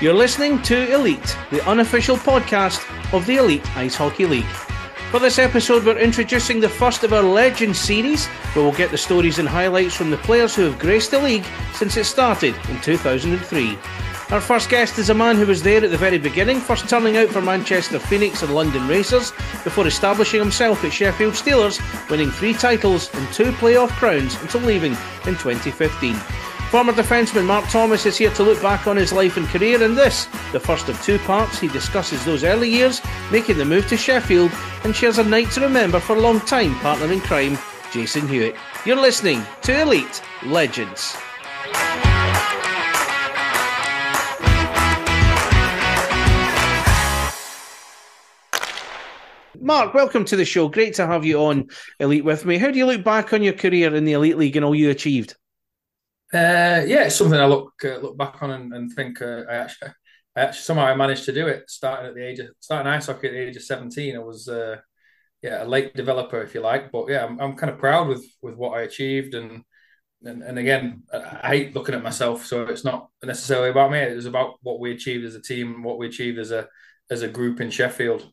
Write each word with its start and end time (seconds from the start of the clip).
You're 0.00 0.14
listening 0.14 0.62
to 0.62 0.94
Elite, 0.94 1.36
the 1.50 1.62
unofficial 1.68 2.16
podcast 2.16 2.82
of 3.12 3.26
the 3.26 3.36
Elite 3.36 3.76
Ice 3.76 3.94
Hockey 3.94 4.24
League. 4.24 4.46
For 5.10 5.20
this 5.20 5.38
episode, 5.38 5.84
we're 5.84 5.98
introducing 5.98 6.58
the 6.58 6.70
first 6.70 7.04
of 7.04 7.12
our 7.12 7.22
Legends 7.22 7.78
series, 7.78 8.26
where 8.54 8.64
we'll 8.64 8.72
get 8.72 8.90
the 8.90 8.96
stories 8.96 9.38
and 9.38 9.46
highlights 9.46 9.94
from 9.94 10.08
the 10.08 10.16
players 10.16 10.54
who 10.54 10.62
have 10.62 10.78
graced 10.78 11.10
the 11.10 11.18
league 11.18 11.44
since 11.74 11.98
it 11.98 12.04
started 12.04 12.54
in 12.70 12.80
2003. 12.80 13.78
Our 14.30 14.40
first 14.40 14.70
guest 14.70 14.96
is 14.96 15.10
a 15.10 15.14
man 15.14 15.36
who 15.36 15.44
was 15.44 15.62
there 15.62 15.84
at 15.84 15.90
the 15.90 15.98
very 15.98 16.16
beginning, 16.16 16.60
first 16.60 16.88
turning 16.88 17.18
out 17.18 17.28
for 17.28 17.42
Manchester 17.42 17.98
Phoenix 17.98 18.42
and 18.42 18.54
London 18.54 18.88
Racers, 18.88 19.32
before 19.64 19.86
establishing 19.86 20.40
himself 20.40 20.82
at 20.82 20.94
Sheffield 20.94 21.34
Steelers, 21.34 21.78
winning 22.08 22.30
three 22.30 22.54
titles 22.54 23.14
and 23.14 23.30
two 23.34 23.52
playoff 23.52 23.90
crowns 23.90 24.40
until 24.40 24.62
leaving 24.62 24.92
in 25.26 25.36
2015. 25.36 26.16
Former 26.70 26.92
defenceman 26.92 27.46
Mark 27.46 27.68
Thomas 27.68 28.06
is 28.06 28.16
here 28.16 28.30
to 28.30 28.44
look 28.44 28.62
back 28.62 28.86
on 28.86 28.96
his 28.96 29.12
life 29.12 29.36
and 29.36 29.44
career 29.48 29.82
in 29.82 29.96
this, 29.96 30.26
the 30.52 30.60
first 30.60 30.88
of 30.88 31.02
two 31.02 31.18
parts. 31.18 31.58
He 31.58 31.66
discusses 31.66 32.24
those 32.24 32.44
early 32.44 32.70
years, 32.70 33.00
making 33.32 33.58
the 33.58 33.64
move 33.64 33.88
to 33.88 33.96
Sheffield, 33.96 34.52
and 34.84 34.94
shares 34.94 35.18
a 35.18 35.24
night 35.24 35.50
to 35.50 35.60
remember 35.62 35.98
for 35.98 36.14
a 36.14 36.20
long 36.20 36.38
time 36.38 36.76
partner 36.76 37.10
in 37.10 37.20
crime, 37.22 37.58
Jason 37.92 38.28
Hewitt. 38.28 38.54
You're 38.86 38.94
listening 38.94 39.42
to 39.62 39.80
Elite 39.80 40.22
Legends. 40.44 41.16
Mark, 49.60 49.92
welcome 49.92 50.24
to 50.24 50.36
the 50.36 50.44
show. 50.44 50.68
Great 50.68 50.94
to 50.94 51.06
have 51.08 51.24
you 51.24 51.40
on 51.40 51.66
Elite 51.98 52.24
with 52.24 52.44
me. 52.44 52.58
How 52.58 52.70
do 52.70 52.78
you 52.78 52.86
look 52.86 53.02
back 53.02 53.32
on 53.32 53.42
your 53.42 53.54
career 53.54 53.92
in 53.92 54.04
the 54.04 54.12
Elite 54.12 54.38
League 54.38 54.54
and 54.54 54.64
all 54.64 54.76
you 54.76 54.90
achieved? 54.90 55.34
Uh, 56.32 56.82
yeah, 56.86 57.04
it's 57.04 57.16
something 57.16 57.40
I 57.40 57.46
look 57.46 57.72
uh, 57.84 57.98
look 57.98 58.16
back 58.16 58.42
on 58.42 58.50
and, 58.52 58.72
and 58.72 58.92
think 58.92 59.20
uh, 59.20 59.42
I 59.48 59.56
actually, 59.56 59.90
I 60.36 60.40
actually 60.42 60.62
somehow 60.62 60.86
I 60.86 60.94
managed 60.94 61.24
to 61.24 61.32
do 61.32 61.48
it. 61.48 61.68
Starting 61.68 62.06
at 62.06 62.14
the 62.14 62.24
age 62.24 62.38
of 62.38 62.48
starting 62.60 62.86
ice 62.90 63.06
hockey 63.06 63.28
at 63.28 63.32
the 63.32 63.40
age 63.48 63.56
of 63.56 63.62
seventeen, 63.62 64.16
I 64.16 64.20
was 64.20 64.48
uh, 64.48 64.76
yeah 65.42 65.64
a 65.64 65.66
late 65.66 65.94
developer 65.94 66.40
if 66.42 66.54
you 66.54 66.60
like, 66.60 66.92
but 66.92 67.08
yeah, 67.08 67.24
I'm, 67.24 67.40
I'm 67.40 67.56
kind 67.56 67.72
of 67.72 67.78
proud 67.78 68.08
with 68.08 68.24
with 68.42 68.54
what 68.54 68.78
I 68.78 68.82
achieved 68.82 69.34
and. 69.34 69.62
And, 70.22 70.42
and 70.42 70.58
again, 70.58 71.04
I 71.14 71.48
hate 71.48 71.74
looking 71.74 71.94
at 71.94 72.02
myself, 72.02 72.44
so 72.44 72.64
it's 72.64 72.84
not 72.84 73.08
necessarily 73.24 73.70
about 73.70 73.90
me. 73.90 74.00
It 74.00 74.16
was 74.16 74.26
about 74.26 74.56
what 74.60 74.78
we 74.78 74.92
achieved 74.92 75.24
as 75.24 75.34
a 75.34 75.40
team, 75.40 75.82
what 75.82 75.96
we 75.96 76.08
achieved 76.08 76.38
as 76.38 76.50
a 76.50 76.68
as 77.10 77.22
a 77.22 77.28
group 77.28 77.58
in 77.58 77.70
Sheffield. 77.70 78.30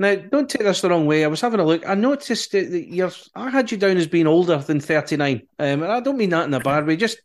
Now, 0.00 0.14
don't 0.14 0.48
take 0.48 0.62
this 0.62 0.80
the 0.80 0.88
wrong 0.88 1.04
way. 1.04 1.24
I 1.24 1.28
was 1.28 1.42
having 1.42 1.60
a 1.60 1.64
look. 1.64 1.86
I 1.86 1.94
noticed 1.94 2.52
that 2.52 2.86
you're. 2.88 3.12
I 3.34 3.50
had 3.50 3.70
you 3.70 3.76
down 3.76 3.98
as 3.98 4.06
being 4.06 4.26
older 4.26 4.56
than 4.56 4.80
39. 4.80 5.42
Um, 5.58 5.82
and 5.82 5.92
I 5.92 6.00
don't 6.00 6.16
mean 6.16 6.30
that 6.30 6.46
in 6.46 6.54
a 6.54 6.60
bad 6.60 6.86
way, 6.86 6.96
just 6.96 7.18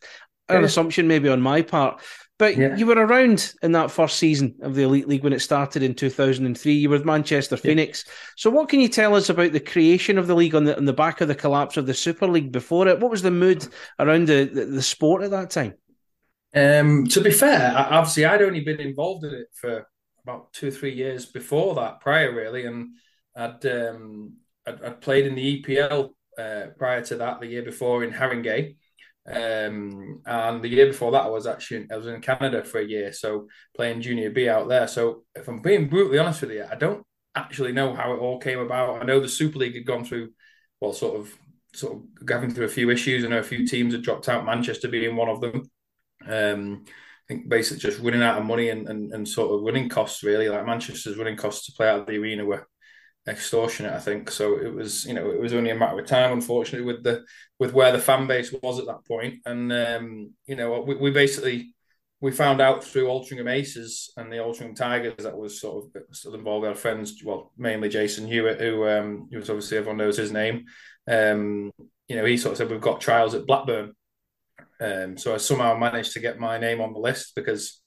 an 0.50 0.59
yeah. 0.59 0.66
assumption 0.66 1.08
maybe 1.08 1.30
on 1.30 1.41
my 1.41 1.62
part. 1.62 2.02
But 2.38 2.58
yeah. 2.58 2.75
you 2.75 2.85
were 2.85 2.96
around 2.96 3.53
in 3.62 3.72
that 3.72 3.91
first 3.91 4.18
season 4.18 4.56
of 4.62 4.75
the 4.75 4.84
Elite 4.84 5.08
League 5.08 5.24
when 5.24 5.31
it 5.31 5.40
started 5.40 5.84
in 5.84 5.94
2003. 5.94 6.74
You 6.74 6.90
were 6.90 6.97
with 6.97 7.06
Manchester 7.06 7.56
Phoenix. 7.56 8.03
So, 8.35 8.50
what 8.50 8.68
can 8.68 8.81
you 8.81 8.90
tell 8.90 9.16
us 9.16 9.30
about 9.30 9.53
the 9.53 9.62
creation 9.62 10.18
of 10.18 10.28
the 10.28 10.35
league 10.35 10.53
on 10.53 10.66
the, 10.66 10.75
on 10.75 10.84
the 10.84 10.91
back 10.91 11.22
of 11.22 11.30
the 11.30 11.35
collapse 11.35 11.78
of 11.78 11.85
the 11.85 11.94
Super 11.94 12.28
League 12.28 12.52
before 12.52 12.90
it? 12.90 13.00
What 13.00 13.09
was 13.09 13.22
the 13.22 13.31
mood 13.31 13.66
around 14.00 14.28
the, 14.28 14.52
the, 14.53 14.66
the 14.66 14.81
sport 14.81 15.24
at 15.24 15.31
that 15.31 15.50
time? 15.50 15.75
Um, 16.53 17.08
to 17.08 17.22
be 17.22 17.31
fair, 17.31 17.74
obviously, 17.74 18.25
I'd 18.25 18.41
only 18.41 18.66
been 18.66 18.81
involved 18.81 19.24
in 19.24 19.34
it 19.34 19.47
for 19.53 19.88
about 20.25 20.52
two 20.53 20.69
or 20.69 20.72
three 20.72 20.94
years 20.94 21.25
before 21.25 21.75
that, 21.75 22.00
prior 22.00 22.34
really, 22.34 22.66
and 22.66 22.96
I'd 23.36 23.66
um, 23.66 24.38
I'd, 24.66 24.84
I'd, 24.84 25.02
played 25.02 25.28
in 25.28 25.36
the 25.36 25.62
EPL 25.62 26.09
uh, 26.38 26.68
prior 26.78 27.02
to 27.06 27.18
that, 27.18 27.40
the 27.40 27.47
year 27.47 27.62
before 27.62 28.03
in 28.03 28.12
Haringey, 28.12 28.78
um, 29.28 30.22
and 30.25 30.64
the 30.64 30.68
year 30.68 30.88
before 30.88 31.12
that 31.12 31.24
I 31.25 31.30
was 31.30 31.46
actually 31.46 31.88
I 31.91 31.97
was 31.97 32.08
in 32.08 32.22
Canada 32.22 32.64
for 32.64 32.80
a 32.80 32.88
year, 32.88 33.14
so 33.14 33.47
playing 33.75 34.02
Junior 34.02 34.31
B 34.31 34.50
out 34.50 34.68
there. 34.68 34.88
So 34.88 35.25
if 35.35 35.47
I'm 35.47 35.62
being 35.62 35.88
brutally 35.88 36.18
honest 36.18 36.41
with 36.41 36.52
you, 36.52 36.66
I 36.69 36.75
don't 36.75 37.06
actually 37.35 37.72
know 37.72 37.94
how 37.94 38.14
it 38.14 38.19
all 38.19 38.40
came 38.40 38.59
about. 38.59 39.02
I 39.02 39.06
know 39.06 39.19
the 39.19 39.30
Super 39.30 39.59
League 39.59 39.75
had 39.75 39.85
gone 39.85 40.06
through, 40.06 40.31
well, 40.80 40.94
sort 40.94 41.19
of 41.19 41.38
sort 41.74 41.94
of 41.94 42.25
going 42.25 42.52
through 42.52 42.66
a 42.66 42.69
few 42.69 42.90
issues. 42.90 43.24
I 43.24 43.28
know 43.28 43.40
a 43.40 43.44
few 43.44 43.68
teams 43.68 43.94
had 43.94 44.02
dropped 44.02 44.28
out, 44.28 44.46
Manchester 44.46 44.88
being 44.88 45.16
one 45.16 45.30
of 45.30 45.41
them. 45.41 45.69
Um, 46.28 46.85
I 47.25 47.34
think 47.34 47.50
basically 47.50 47.80
just 47.80 48.00
running 48.02 48.22
out 48.22 48.38
of 48.38 48.46
money 48.46 48.69
and, 48.69 48.88
and, 48.88 49.12
and 49.12 49.28
sort 49.28 49.52
of 49.52 49.62
running 49.62 49.90
costs 49.90 50.24
really. 50.24 50.47
Like 50.47 50.66
Manchester's 50.66 51.18
running 51.18 51.38
costs 51.38 51.66
to 51.66 51.72
play 51.72 51.90
out 51.90 52.02
of 52.02 52.06
the 52.06 52.18
arena 52.18 52.46
were 52.46 52.68
extortionate, 53.28 53.94
I 53.94 54.00
think. 54.00 54.30
So 54.30 54.59
it 54.59 54.74
was, 54.74 55.06
you 55.06 55.13
know, 55.13 55.31
it 55.31 55.40
was 55.40 55.53
only 55.53 55.72
a 55.72 55.75
matter 55.75 56.00
of 56.00 56.06
time, 56.06 56.31
unfortunately, 56.34 56.85
with 56.85 57.03
the 57.03 57.24
with 57.59 57.74
where 57.74 57.91
the 57.91 58.00
fan 58.00 58.28
base 58.28 58.53
was 58.62 58.80
at 58.80 58.85
that 58.85 59.06
point. 59.08 59.40
And 59.46 59.74
um, 59.74 60.34
you 60.46 60.56
know, 60.56 60.81
we, 60.81 60.96
we 60.96 61.12
basically 61.12 61.74
we 62.22 62.31
found 62.31 62.62
out 62.62 62.84
through 62.84 63.08
Altrincham 63.08 63.50
Aces 63.50 64.14
and 64.18 64.31
the 64.31 64.38
Altrincham 64.38 64.75
Tigers 64.75 65.24
that 65.24 65.38
was 65.38 65.59
sort 65.59 65.85
of 65.96 66.03
still 66.16 66.35
involved 66.35 66.66
our 66.66 66.75
friends, 66.75 67.22
well, 67.24 67.52
mainly 67.58 67.90
Jason 67.90 68.28
Hewitt, 68.28 68.62
who 68.62 68.88
um 68.88 69.28
was 69.31 69.50
obviously 69.50 69.78
everyone 69.78 69.97
knows 69.97 70.18
his 70.18 70.31
name. 70.31 70.66
Um, 71.08 71.72
you 72.08 72.16
know, 72.16 72.25
he 72.25 72.38
sort 72.38 72.53
of 72.53 72.58
said 72.58 72.69
we've 72.69 72.80
got 72.81 73.02
trials 73.02 73.34
at 73.34 73.47
Blackburn 73.47 73.94
um, 74.80 75.18
so 75.18 75.34
I 75.34 75.38
somehow 75.38 75.78
managed 75.78 76.13
to 76.13 76.19
get 76.19 76.40
my 76.40 76.58
name 76.58 76.81
on 76.81 76.94
the 76.94 77.00
list 77.00 77.34
because, 77.36 77.81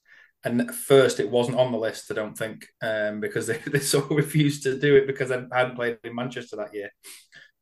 and 0.45 0.75
first 0.75 1.21
it 1.21 1.31
wasn't 1.31 1.59
on 1.59 1.73
the 1.73 1.79
list, 1.79 2.11
I 2.11 2.15
don't 2.15 2.37
think, 2.37 2.67
um, 2.83 3.21
because 3.21 3.47
they, 3.47 3.59
they 3.67 3.81
sort 3.81 4.11
of 4.11 4.17
refused 4.17 4.63
to 4.65 4.79
do 4.79 4.97
it 4.97 5.07
because 5.07 5.31
I 5.31 5.45
hadn't 5.53 5.77
played 5.77 5.99
in 6.05 6.15
Manchester 6.15 6.57
that 6.57 6.75
year. 6.75 6.91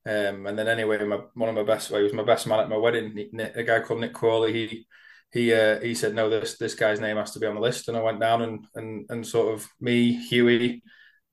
Um, 0.07 0.47
and 0.47 0.57
then 0.57 0.69
anyway, 0.69 1.05
my, 1.05 1.19
one 1.35 1.49
of 1.49 1.57
my 1.57 1.65
best, 1.65 1.91
well, 1.91 1.99
he 1.99 2.05
was 2.05 2.13
my 2.13 2.23
best 2.23 2.47
man 2.47 2.61
at 2.61 2.69
my 2.69 2.77
wedding, 2.77 3.29
a 3.41 3.63
guy 3.65 3.81
called 3.81 4.01
Nick 4.01 4.15
Crawley. 4.15 4.53
He 4.53 4.87
he 5.33 5.53
uh, 5.53 5.81
he 5.81 5.95
said 5.95 6.15
no, 6.15 6.31
this 6.31 6.57
this 6.57 6.75
guy's 6.75 7.01
name 7.01 7.17
has 7.17 7.33
to 7.33 7.41
be 7.41 7.47
on 7.47 7.57
the 7.57 7.61
list, 7.61 7.89
and 7.89 7.97
I 7.97 8.03
went 8.03 8.21
down 8.21 8.43
and 8.43 8.67
and 8.77 9.07
and 9.11 9.27
sort 9.27 9.53
of 9.53 9.67
me, 9.81 10.13
Huey, 10.13 10.83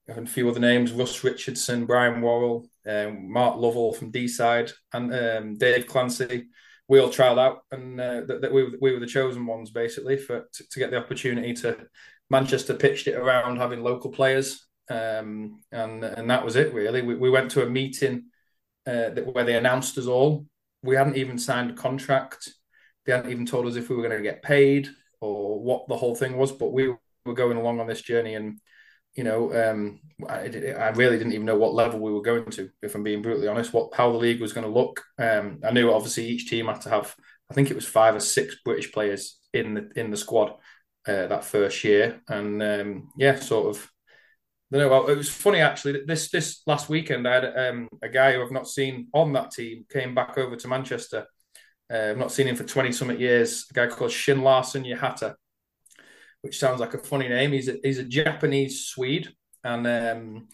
and 0.07 0.27
a 0.27 0.29
few 0.29 0.49
other 0.49 0.59
names, 0.59 0.91
Russ 0.91 1.23
Richardson, 1.23 1.85
Brian 1.85 2.21
Worrell, 2.21 2.67
um, 2.87 3.31
Mark 3.31 3.57
Lovell 3.57 3.93
from 3.93 4.11
D 4.11 4.27
side, 4.27 4.71
and 4.91 5.13
um, 5.13 5.57
Dave 5.57 5.87
Clancy 5.87 6.45
we 6.93 6.99
all 6.99 7.09
trialed 7.09 7.39
out, 7.39 7.63
and 7.71 7.99
uh, 7.99 8.21
that, 8.27 8.41
that 8.41 8.53
we, 8.53 8.75
we 8.79 8.93
were 8.93 8.99
the 8.99 9.07
chosen 9.07 9.47
ones 9.47 9.71
basically 9.71 10.15
for 10.15 10.47
to, 10.53 10.69
to, 10.69 10.79
get 10.79 10.91
the 10.91 10.97
opportunity 10.97 11.51
to. 11.51 11.75
Manchester 12.29 12.75
pitched 12.75 13.07
it 13.07 13.15
around 13.15 13.57
having 13.57 13.81
local 13.81 14.11
players, 14.11 14.67
um, 14.91 15.59
and 15.71 16.03
and 16.03 16.29
that 16.29 16.45
was 16.45 16.55
it 16.55 16.71
really. 16.71 17.01
We, 17.01 17.15
we 17.15 17.31
went 17.31 17.49
to 17.51 17.63
a 17.65 17.69
meeting 17.69 18.25
uh, 18.85 19.09
that, 19.09 19.33
where 19.33 19.43
they 19.43 19.55
announced 19.55 19.97
us 19.97 20.05
all. 20.05 20.45
We 20.83 20.95
hadn't 20.95 21.17
even 21.17 21.39
signed 21.39 21.71
a 21.71 21.73
contract. 21.73 22.47
They 23.07 23.11
hadn't 23.11 23.31
even 23.31 23.47
told 23.47 23.65
us 23.65 23.75
if 23.75 23.89
we 23.89 23.95
were 23.95 24.03
going 24.03 24.15
to 24.15 24.21
get 24.21 24.43
paid 24.43 24.87
or 25.19 25.59
what 25.59 25.87
the 25.87 25.97
whole 25.97 26.13
thing 26.13 26.37
was. 26.37 26.51
But 26.51 26.73
we 26.73 26.93
were 27.25 27.33
going 27.33 27.57
along 27.57 27.79
on 27.79 27.87
this 27.87 28.03
journey, 28.03 28.35
and 28.35 28.59
you 29.15 29.23
know, 29.23 29.53
um, 29.53 29.99
I, 30.27 30.73
I, 30.77 30.89
really 30.89 31.17
didn't 31.17 31.33
even 31.33 31.45
know 31.45 31.57
what 31.57 31.73
level 31.73 31.99
we 31.99 32.11
were 32.11 32.21
going 32.21 32.49
to, 32.51 32.69
if 32.81 32.95
I'm 32.95 33.03
being 33.03 33.21
brutally 33.21 33.47
honest, 33.47 33.73
what 33.73 33.93
how 33.93 34.11
the 34.11 34.17
league 34.17 34.41
was 34.41 34.53
going 34.53 34.65
to 34.65 34.73
look. 34.73 35.03
Um, 35.19 35.59
I 35.63 35.71
knew 35.71 35.91
obviously 35.91 36.25
each 36.25 36.49
team 36.49 36.65
had 36.65 36.81
to 36.81 36.89
have, 36.89 37.15
I 37.49 37.53
think 37.53 37.69
it 37.69 37.75
was 37.75 37.85
five 37.85 38.15
or 38.15 38.19
six 38.19 38.55
British 38.65 38.91
players 38.91 39.39
in 39.53 39.73
the 39.75 39.91
in 39.95 40.09
the 40.09 40.17
squad 40.17 40.53
uh, 41.07 41.27
that 41.27 41.43
first 41.45 41.83
year, 41.83 42.21
and 42.27 42.61
um, 42.63 43.09
yeah, 43.17 43.35
sort 43.35 43.75
of 43.75 43.91
No, 44.71 44.89
well, 44.89 45.07
it 45.07 45.17
was 45.17 45.29
funny 45.29 45.59
actually. 45.59 46.03
This 46.05 46.31
this 46.31 46.61
last 46.65 46.89
weekend, 46.89 47.27
I 47.27 47.33
had 47.35 47.69
um, 47.69 47.89
a 48.01 48.09
guy 48.09 48.33
who 48.33 48.43
I've 48.43 48.51
not 48.51 48.67
seen 48.67 49.07
on 49.13 49.33
that 49.33 49.51
team 49.51 49.85
came 49.91 50.15
back 50.15 50.37
over 50.37 50.55
to 50.55 50.67
Manchester. 50.67 51.27
Uh, 51.91 52.09
I've 52.11 52.17
not 52.17 52.31
seen 52.31 52.47
him 52.47 52.55
for 52.55 52.63
twenty 52.63 52.91
something 52.91 53.19
years. 53.19 53.65
A 53.69 53.73
guy 53.73 53.87
called 53.87 54.11
Shin 54.11 54.41
Larson 54.41 54.83
Yahata, 54.83 55.35
which 56.43 56.59
sounds 56.59 56.81
like 56.81 56.93
a 56.93 56.99
funny 56.99 57.29
name. 57.29 57.53
He's 57.53 57.69
a, 57.69 57.77
he's 57.81 57.99
a 57.99 58.03
Japanese 58.03 58.85
Swede, 58.85 59.33
and 59.63 59.87
um, 59.87 60.47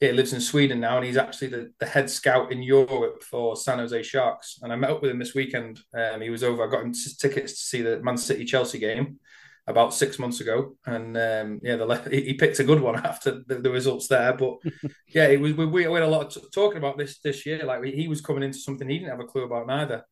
he 0.00 0.10
lives 0.10 0.32
in 0.32 0.40
Sweden 0.40 0.80
now, 0.80 0.96
and 0.96 1.06
he's 1.06 1.16
actually 1.16 1.48
the, 1.48 1.72
the 1.78 1.86
head 1.86 2.10
scout 2.10 2.50
in 2.50 2.64
Europe 2.64 3.22
for 3.22 3.56
San 3.56 3.78
Jose 3.78 4.02
Sharks. 4.02 4.58
And 4.60 4.72
I 4.72 4.76
met 4.76 4.90
up 4.90 5.00
with 5.00 5.12
him 5.12 5.20
this 5.20 5.34
weekend. 5.34 5.78
Um, 5.96 6.20
he 6.20 6.30
was 6.30 6.42
over. 6.42 6.66
I 6.66 6.70
got 6.70 6.82
him 6.82 6.92
tickets 6.92 7.52
to 7.52 7.60
see 7.60 7.80
the 7.80 8.02
Man 8.02 8.16
City 8.16 8.44
Chelsea 8.44 8.80
game 8.80 9.20
about 9.68 9.94
six 9.94 10.18
months 10.18 10.40
ago, 10.40 10.76
and 10.84 11.16
um, 11.16 11.60
yeah, 11.62 11.76
the, 11.76 12.08
he 12.10 12.34
picked 12.34 12.58
a 12.58 12.64
good 12.64 12.80
one 12.80 12.96
after 13.06 13.42
the, 13.46 13.60
the 13.60 13.70
results 13.70 14.08
there. 14.08 14.32
But 14.32 14.56
yeah, 15.08 15.28
it 15.28 15.40
was 15.40 15.54
we, 15.54 15.66
we 15.66 15.84
had 15.84 16.02
a 16.02 16.08
lot 16.08 16.26
of 16.26 16.34
t- 16.42 16.48
talking 16.52 16.78
about 16.78 16.98
this 16.98 17.20
this 17.20 17.46
year. 17.46 17.64
Like 17.64 17.84
he 17.84 18.08
was 18.08 18.20
coming 18.20 18.42
into 18.42 18.58
something 18.58 18.88
he 18.88 18.98
didn't 18.98 19.10
have 19.10 19.20
a 19.20 19.24
clue 19.24 19.44
about 19.44 19.68
neither, 19.68 20.02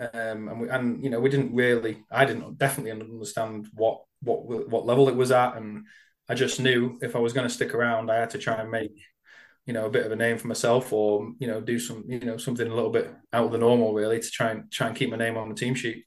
um, 0.00 0.48
and 0.48 0.60
we, 0.60 0.68
and 0.68 1.04
you 1.04 1.10
know 1.10 1.20
we 1.20 1.28
didn't 1.28 1.54
really, 1.54 2.04
I 2.10 2.24
didn't 2.24 2.58
definitely 2.58 2.92
understand 2.92 3.68
what 3.74 4.02
what 4.22 4.44
what 4.68 4.86
level 4.86 5.08
it 5.08 5.16
was 5.16 5.30
at, 5.30 5.56
and 5.56 5.86
I 6.28 6.34
just 6.34 6.60
knew 6.60 6.98
if 7.02 7.14
I 7.14 7.18
was 7.18 7.32
going 7.32 7.46
to 7.46 7.54
stick 7.54 7.74
around, 7.74 8.10
I 8.10 8.16
had 8.16 8.30
to 8.30 8.38
try 8.38 8.54
and 8.54 8.70
make 8.70 8.98
you 9.66 9.74
know 9.74 9.86
a 9.86 9.90
bit 9.90 10.06
of 10.06 10.12
a 10.12 10.16
name 10.16 10.38
for 10.38 10.48
myself, 10.48 10.92
or 10.92 11.32
you 11.38 11.46
know 11.46 11.60
do 11.60 11.78
some 11.78 12.04
you 12.08 12.20
know 12.20 12.38
something 12.38 12.66
a 12.66 12.74
little 12.74 12.90
bit 12.90 13.12
out 13.32 13.46
of 13.46 13.52
the 13.52 13.58
normal 13.58 13.92
really 13.92 14.20
to 14.20 14.30
try 14.30 14.50
and 14.50 14.70
try 14.70 14.86
and 14.86 14.96
keep 14.96 15.10
my 15.10 15.16
name 15.16 15.36
on 15.36 15.48
the 15.48 15.54
team 15.54 15.74
sheet. 15.74 16.04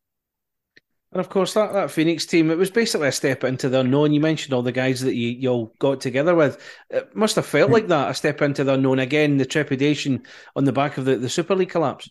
And 1.12 1.20
of 1.20 1.30
course, 1.30 1.54
that, 1.54 1.74
that 1.74 1.92
Phoenix 1.92 2.26
team, 2.26 2.50
it 2.50 2.58
was 2.58 2.72
basically 2.72 3.08
a 3.08 3.12
step 3.12 3.44
into 3.44 3.70
the 3.70 3.82
unknown. 3.82 4.14
You 4.14 4.20
mentioned 4.20 4.52
all 4.52 4.64
the 4.64 4.72
guys 4.72 5.00
that 5.02 5.14
you, 5.14 5.30
you 5.30 5.50
all 5.50 5.74
got 5.78 6.02
together 6.02 6.34
with. 6.34 6.60
It 6.90 7.16
must 7.16 7.36
have 7.36 7.46
felt 7.46 7.70
like 7.70 7.88
that, 7.90 8.10
a 8.10 8.14
step 8.16 8.42
into 8.42 8.64
the 8.64 8.74
unknown. 8.74 8.98
Again, 8.98 9.38
the 9.38 9.46
trepidation 9.46 10.24
on 10.56 10.66
the 10.66 10.72
back 10.72 10.98
of 10.98 11.06
the, 11.06 11.18
the 11.18 11.30
Super 11.30 11.54
League 11.54 11.70
collapse. 11.70 12.10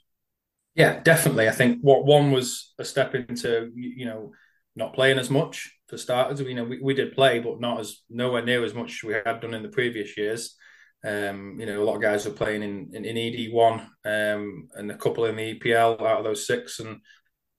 Yeah, 0.75 1.01
definitely. 1.01 1.49
I 1.49 1.53
think 1.53 1.81
what 1.83 2.05
one 2.05 2.33
was 2.33 2.73
a 2.79 2.85
step 2.85 3.15
into, 3.15 3.71
you 3.75 4.07
know, 4.07 4.33
not 4.75 4.95
playing 4.95 5.19
as 5.19 5.29
much 5.29 5.71
for 5.89 5.99
starters. 5.99 6.41
You 6.41 6.55
know, 6.55 6.65
we, 6.65 6.79
we 6.81 6.95
did 6.95 7.13
play, 7.15 7.41
but 7.41 7.61
not 7.61 7.81
as 7.81 8.01
nowhere 8.09 8.43
near 8.45 8.65
as 8.65 8.73
much 8.73 8.93
as 8.93 9.03
we 9.03 9.13
had 9.13 9.41
done 9.41 9.53
in 9.55 9.63
the 9.63 9.69
previous 9.69 10.17
years. 10.17 10.55
Um, 11.05 11.57
you 11.59 11.67
know, 11.67 11.83
a 11.83 11.85
lot 11.85 11.97
of 11.97 12.03
guys 12.03 12.25
were 12.25 12.33
playing 12.33 12.63
in 12.63 12.91
in, 12.95 13.05
in 13.05 13.19
ED 13.19 13.53
one 13.53 13.81
um, 14.05 14.69
and 14.75 14.91
a 14.91 14.97
couple 14.97 15.27
in 15.27 15.37
the 15.37 15.59
EPL 15.59 16.01
out 16.01 16.19
of 16.19 16.25
those 16.25 16.47
six, 16.47 16.81
and 16.81 17.01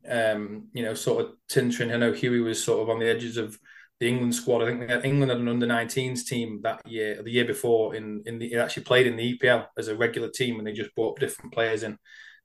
um, 0.09 0.69
you 0.73 0.83
know, 0.83 0.93
sort 0.95 1.23
of 1.25 1.31
tincturing. 1.49 1.91
I 1.91 1.97
know 1.97 2.13
Huey 2.13 2.39
was 2.39 2.63
sort 2.63 2.81
of 2.81 2.89
on 2.89 2.99
the 2.99 3.09
edges 3.09 3.37
of 3.37 3.59
the 3.99 4.07
England 4.07 4.33
squad. 4.33 4.63
I 4.63 4.65
think 4.87 5.05
England 5.05 5.29
had 5.31 5.39
an 5.41 5.49
under 5.49 5.67
19s 5.67 6.25
team 6.25 6.61
that 6.63 6.81
year, 6.89 7.21
the 7.21 7.31
year 7.31 7.45
before. 7.45 7.95
In 7.95 8.23
in 8.25 8.39
the, 8.39 8.53
it 8.53 8.57
actually 8.57 8.83
played 8.83 9.07
in 9.07 9.17
the 9.17 9.37
EPL 9.37 9.67
as 9.77 9.89
a 9.89 9.95
regular 9.95 10.29
team, 10.29 10.57
and 10.57 10.65
they 10.65 10.73
just 10.73 10.95
brought 10.95 11.19
different 11.19 11.53
players 11.53 11.83
in 11.83 11.97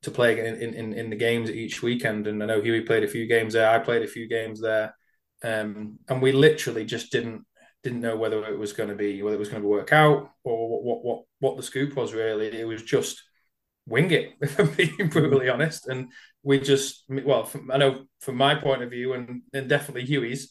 to 0.02 0.10
play 0.10 0.38
in, 0.46 0.74
in, 0.74 0.92
in 0.92 1.10
the 1.10 1.16
games 1.16 1.50
each 1.50 1.82
weekend. 1.82 2.26
And 2.26 2.42
I 2.42 2.46
know 2.46 2.60
Huey 2.60 2.82
played 2.82 3.04
a 3.04 3.08
few 3.08 3.26
games 3.26 3.54
there. 3.54 3.68
I 3.68 3.78
played 3.78 4.02
a 4.02 4.08
few 4.08 4.28
games 4.28 4.60
there, 4.60 4.94
um, 5.42 5.98
and 6.08 6.22
we 6.22 6.32
literally 6.32 6.84
just 6.84 7.12
didn't 7.12 7.44
didn't 7.84 8.00
know 8.00 8.16
whether 8.16 8.44
it 8.44 8.58
was 8.58 8.72
going 8.72 8.88
to 8.88 8.96
be 8.96 9.22
whether 9.22 9.36
it 9.36 9.40
was 9.40 9.48
going 9.48 9.62
to 9.62 9.68
work 9.68 9.92
out 9.92 10.30
or 10.44 10.68
what 10.68 10.82
what 10.82 11.04
what, 11.04 11.24
what 11.40 11.56
the 11.56 11.62
scoop 11.62 11.96
was. 11.96 12.14
Really, 12.14 12.46
it 12.46 12.66
was 12.66 12.82
just 12.82 13.22
wing 13.88 14.10
it, 14.10 14.34
if 14.40 14.58
I'm 14.58 14.70
being 14.70 15.08
brutally 15.08 15.48
honest. 15.48 15.88
And 15.88 16.12
we 16.42 16.60
just, 16.60 17.04
well, 17.08 17.44
from, 17.44 17.70
I 17.70 17.78
know 17.78 18.04
from 18.20 18.36
my 18.36 18.54
point 18.54 18.82
of 18.82 18.90
view, 18.90 19.14
and, 19.14 19.42
and 19.52 19.68
definitely 19.68 20.04
Huey's, 20.04 20.50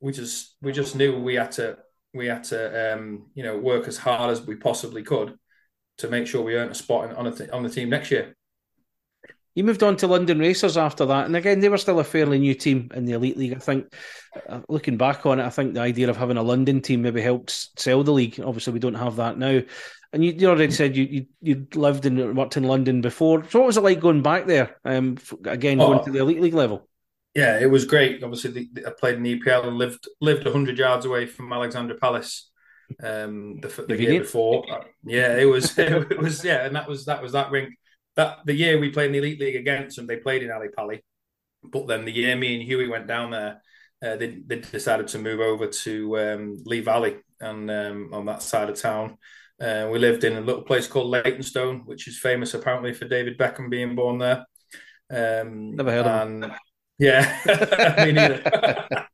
we 0.00 0.12
just 0.12 0.56
we 0.62 0.72
just 0.72 0.96
knew 0.96 1.18
we 1.18 1.34
had 1.34 1.52
to 1.52 1.76
we 2.14 2.26
had 2.26 2.44
to 2.44 2.94
um, 2.94 3.26
you 3.34 3.42
know 3.42 3.58
work 3.58 3.86
as 3.86 3.98
hard 3.98 4.30
as 4.30 4.40
we 4.40 4.56
possibly 4.56 5.02
could 5.02 5.36
to 5.98 6.08
make 6.08 6.26
sure 6.26 6.42
we 6.42 6.56
earned 6.56 6.70
a 6.70 6.74
spot 6.74 7.14
on 7.14 7.36
th- 7.36 7.50
on 7.50 7.62
the 7.62 7.68
team 7.68 7.90
next 7.90 8.10
year. 8.10 8.34
You 9.54 9.64
moved 9.64 9.82
on 9.82 9.96
to 9.96 10.06
London 10.06 10.38
Racers 10.38 10.76
after 10.76 11.04
that, 11.06 11.26
and 11.26 11.34
again, 11.34 11.60
they 11.60 11.68
were 11.68 11.76
still 11.76 11.98
a 11.98 12.04
fairly 12.04 12.38
new 12.38 12.54
team 12.54 12.90
in 12.94 13.04
the 13.04 13.12
Elite 13.12 13.36
League. 13.36 13.54
I 13.54 13.58
think, 13.58 13.92
uh, 14.48 14.60
looking 14.68 14.96
back 14.96 15.26
on 15.26 15.40
it, 15.40 15.44
I 15.44 15.50
think 15.50 15.74
the 15.74 15.80
idea 15.80 16.08
of 16.08 16.16
having 16.16 16.36
a 16.36 16.42
London 16.42 16.80
team 16.80 17.02
maybe 17.02 17.20
helped 17.20 17.78
sell 17.80 18.04
the 18.04 18.12
league. 18.12 18.40
Obviously, 18.40 18.72
we 18.72 18.78
don't 18.78 18.94
have 18.94 19.16
that 19.16 19.38
now. 19.38 19.60
And 20.12 20.24
you, 20.24 20.32
you 20.32 20.48
already 20.48 20.72
said 20.72 20.96
you, 20.96 21.04
you 21.04 21.26
you'd 21.40 21.76
lived 21.76 22.06
and 22.06 22.36
worked 22.36 22.56
in 22.56 22.64
London 22.64 23.00
before. 23.00 23.44
So 23.48 23.60
what 23.60 23.66
was 23.66 23.76
it 23.76 23.82
like 23.82 24.00
going 24.00 24.22
back 24.22 24.46
there? 24.46 24.76
Um, 24.84 25.18
again, 25.44 25.80
oh, 25.80 25.86
going 25.86 26.04
to 26.04 26.10
the 26.10 26.20
elite 26.20 26.40
league 26.40 26.54
level. 26.54 26.88
Yeah, 27.34 27.60
it 27.60 27.70
was 27.70 27.84
great. 27.84 28.22
Obviously, 28.22 28.68
the, 28.72 28.86
I 28.86 28.90
played 28.90 29.16
in 29.16 29.22
the 29.22 29.38
EPL 29.38 29.66
and 29.66 29.76
lived 29.76 30.08
lived 30.20 30.46
hundred 30.46 30.78
yards 30.78 31.06
away 31.06 31.26
from 31.26 31.52
Alexandra 31.52 31.96
Palace. 31.96 32.50
Um, 33.00 33.60
the, 33.60 33.68
the 33.86 34.00
year 34.00 34.20
before, 34.20 34.64
yeah, 35.04 35.36
it 35.36 35.44
was 35.44 35.78
it 35.78 36.18
was 36.18 36.44
yeah, 36.44 36.66
and 36.66 36.74
that 36.74 36.88
was 36.88 37.04
that 37.04 37.22
was 37.22 37.32
that 37.32 37.52
rink. 37.52 37.74
That 38.16 38.38
the 38.44 38.54
year 38.54 38.78
we 38.78 38.90
played 38.90 39.06
in 39.06 39.12
the 39.12 39.18
elite 39.18 39.40
league 39.40 39.56
against 39.56 39.96
them, 39.96 40.06
they 40.06 40.16
played 40.16 40.42
in 40.42 40.50
Ali 40.50 40.68
Pali. 40.68 41.02
But 41.62 41.86
then 41.86 42.04
the 42.04 42.12
year 42.12 42.36
me 42.36 42.54
and 42.54 42.62
Huey 42.62 42.88
went 42.88 43.06
down 43.06 43.30
there, 43.30 43.62
uh, 44.02 44.16
they, 44.16 44.40
they 44.46 44.56
decided 44.56 45.08
to 45.08 45.18
move 45.18 45.40
over 45.40 45.66
to 45.66 46.18
um, 46.18 46.56
Lee 46.64 46.80
Valley 46.80 47.18
and 47.40 47.70
um, 47.70 48.10
on 48.12 48.26
that 48.26 48.42
side 48.42 48.70
of 48.70 48.80
town. 48.80 49.18
Uh, 49.60 49.88
we 49.92 49.98
lived 49.98 50.24
in 50.24 50.36
a 50.36 50.40
little 50.40 50.62
place 50.62 50.86
called 50.86 51.10
Leytonstone, 51.10 51.82
which 51.84 52.08
is 52.08 52.18
famous 52.18 52.54
apparently 52.54 52.94
for 52.94 53.06
David 53.06 53.36
Beckham 53.36 53.68
being 53.68 53.94
born 53.94 54.18
there. 54.18 54.46
Um, 55.10 55.76
Never 55.76 55.90
heard 55.90 56.06
and, 56.06 56.44
of 56.44 56.50
him. 56.50 56.58
Yeah, 56.98 57.38
me 58.04 58.12
neither. 58.12 59.06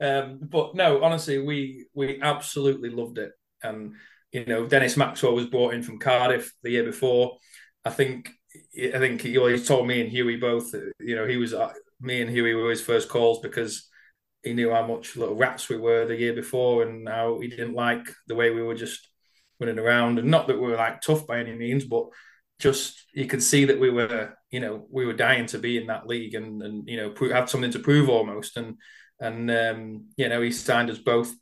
um, 0.00 0.38
but 0.42 0.74
no, 0.74 1.02
honestly, 1.02 1.38
we 1.38 1.86
we 1.92 2.20
absolutely 2.20 2.90
loved 2.90 3.18
it. 3.18 3.32
And 3.62 3.94
you 4.32 4.46
know, 4.46 4.66
Dennis 4.66 4.96
Maxwell 4.96 5.34
was 5.34 5.46
brought 5.46 5.74
in 5.74 5.82
from 5.82 5.98
Cardiff 5.98 6.52
the 6.62 6.70
year 6.70 6.84
before. 6.84 7.38
I 7.84 7.90
think 7.90 8.30
I 8.76 8.98
think 8.98 9.22
he, 9.22 9.38
always 9.38 9.66
told 9.66 9.86
me 9.86 10.00
and 10.00 10.10
Huey 10.10 10.36
both. 10.36 10.74
You 11.00 11.16
know, 11.16 11.26
he 11.26 11.36
was 11.36 11.54
uh, 11.54 11.72
me 12.00 12.20
and 12.20 12.30
Huey 12.30 12.54
were 12.54 12.70
his 12.70 12.80
first 12.80 13.08
calls 13.08 13.40
because 13.40 13.88
he 14.42 14.52
knew 14.52 14.70
how 14.70 14.86
much 14.86 15.16
little 15.16 15.34
rats 15.34 15.68
we 15.68 15.76
were 15.76 16.06
the 16.06 16.16
year 16.16 16.32
before 16.32 16.82
and 16.82 17.08
how 17.08 17.40
he 17.40 17.48
didn't 17.48 17.74
like 17.74 18.06
the 18.26 18.34
way 18.34 18.50
we 18.50 18.62
were 18.62 18.74
just 18.74 19.08
running 19.60 19.78
around, 19.78 20.18
and 20.18 20.30
not 20.30 20.46
that 20.46 20.60
we 20.60 20.68
were 20.68 20.76
like 20.76 21.00
tough 21.00 21.26
by 21.26 21.40
any 21.40 21.54
means, 21.54 21.84
but 21.84 22.06
just 22.58 23.04
you 23.12 23.26
could 23.26 23.42
see 23.42 23.64
that 23.66 23.80
we 23.80 23.90
were, 23.90 24.34
you 24.50 24.60
know, 24.60 24.86
we 24.90 25.06
were 25.06 25.12
dying 25.12 25.46
to 25.46 25.58
be 25.58 25.76
in 25.76 25.86
that 25.86 26.06
league 26.06 26.34
and 26.34 26.62
and 26.62 26.88
you 26.88 26.96
know 26.96 27.14
had 27.32 27.48
something 27.48 27.70
to 27.72 27.78
prove 27.78 28.08
almost, 28.08 28.56
and 28.56 28.76
and 29.20 29.50
um, 29.50 30.06
you 30.16 30.28
know 30.28 30.40
he 30.40 30.50
signed 30.50 30.90
us 30.90 30.98
both, 30.98 31.32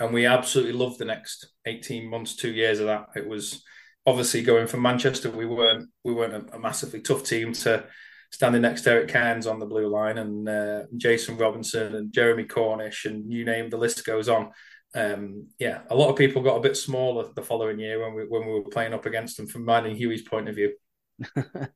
and 0.00 0.12
we 0.12 0.26
absolutely 0.26 0.72
loved 0.72 0.98
the 0.98 1.04
next 1.04 1.46
eighteen 1.66 2.08
months, 2.08 2.36
two 2.36 2.52
years 2.52 2.80
of 2.80 2.86
that. 2.86 3.06
It 3.16 3.28
was 3.28 3.62
obviously 4.06 4.42
going 4.42 4.66
from 4.66 4.82
Manchester, 4.82 5.30
we 5.30 5.46
weren't 5.46 5.88
we 6.04 6.12
weren't 6.12 6.50
a, 6.50 6.56
a 6.56 6.58
massively 6.58 7.00
tough 7.00 7.24
team 7.24 7.52
to 7.52 7.84
standing 8.30 8.62
next 8.62 8.82
to 8.82 8.90
Eric 8.90 9.08
Cairns 9.08 9.46
on 9.46 9.58
the 9.58 9.66
blue 9.66 9.88
line 9.88 10.18
and 10.18 10.48
uh, 10.48 10.82
Jason 10.96 11.36
Robinson 11.36 11.94
and 11.94 12.12
Jeremy 12.12 12.44
Cornish 12.44 13.04
and 13.04 13.30
you 13.30 13.44
name 13.44 13.68
the 13.68 13.76
list 13.76 14.04
goes 14.06 14.28
on 14.28 14.50
um, 14.94 15.48
yeah, 15.58 15.80
a 15.90 15.94
lot 15.94 16.10
of 16.10 16.16
people 16.16 16.42
got 16.42 16.56
a 16.56 16.60
bit 16.60 16.76
smaller 16.76 17.30
the 17.34 17.42
following 17.42 17.78
year 17.78 18.02
when 18.02 18.14
we 18.14 18.24
when 18.24 18.46
we 18.46 18.52
were 18.52 18.68
playing 18.70 18.92
up 18.92 19.06
against 19.06 19.36
them 19.36 19.46
from 19.46 19.64
mine 19.64 19.86
and 19.86 19.96
Huey's 19.96 20.22
point 20.22 20.48
of 20.48 20.54
view. 20.54 20.74
and 21.36 21.68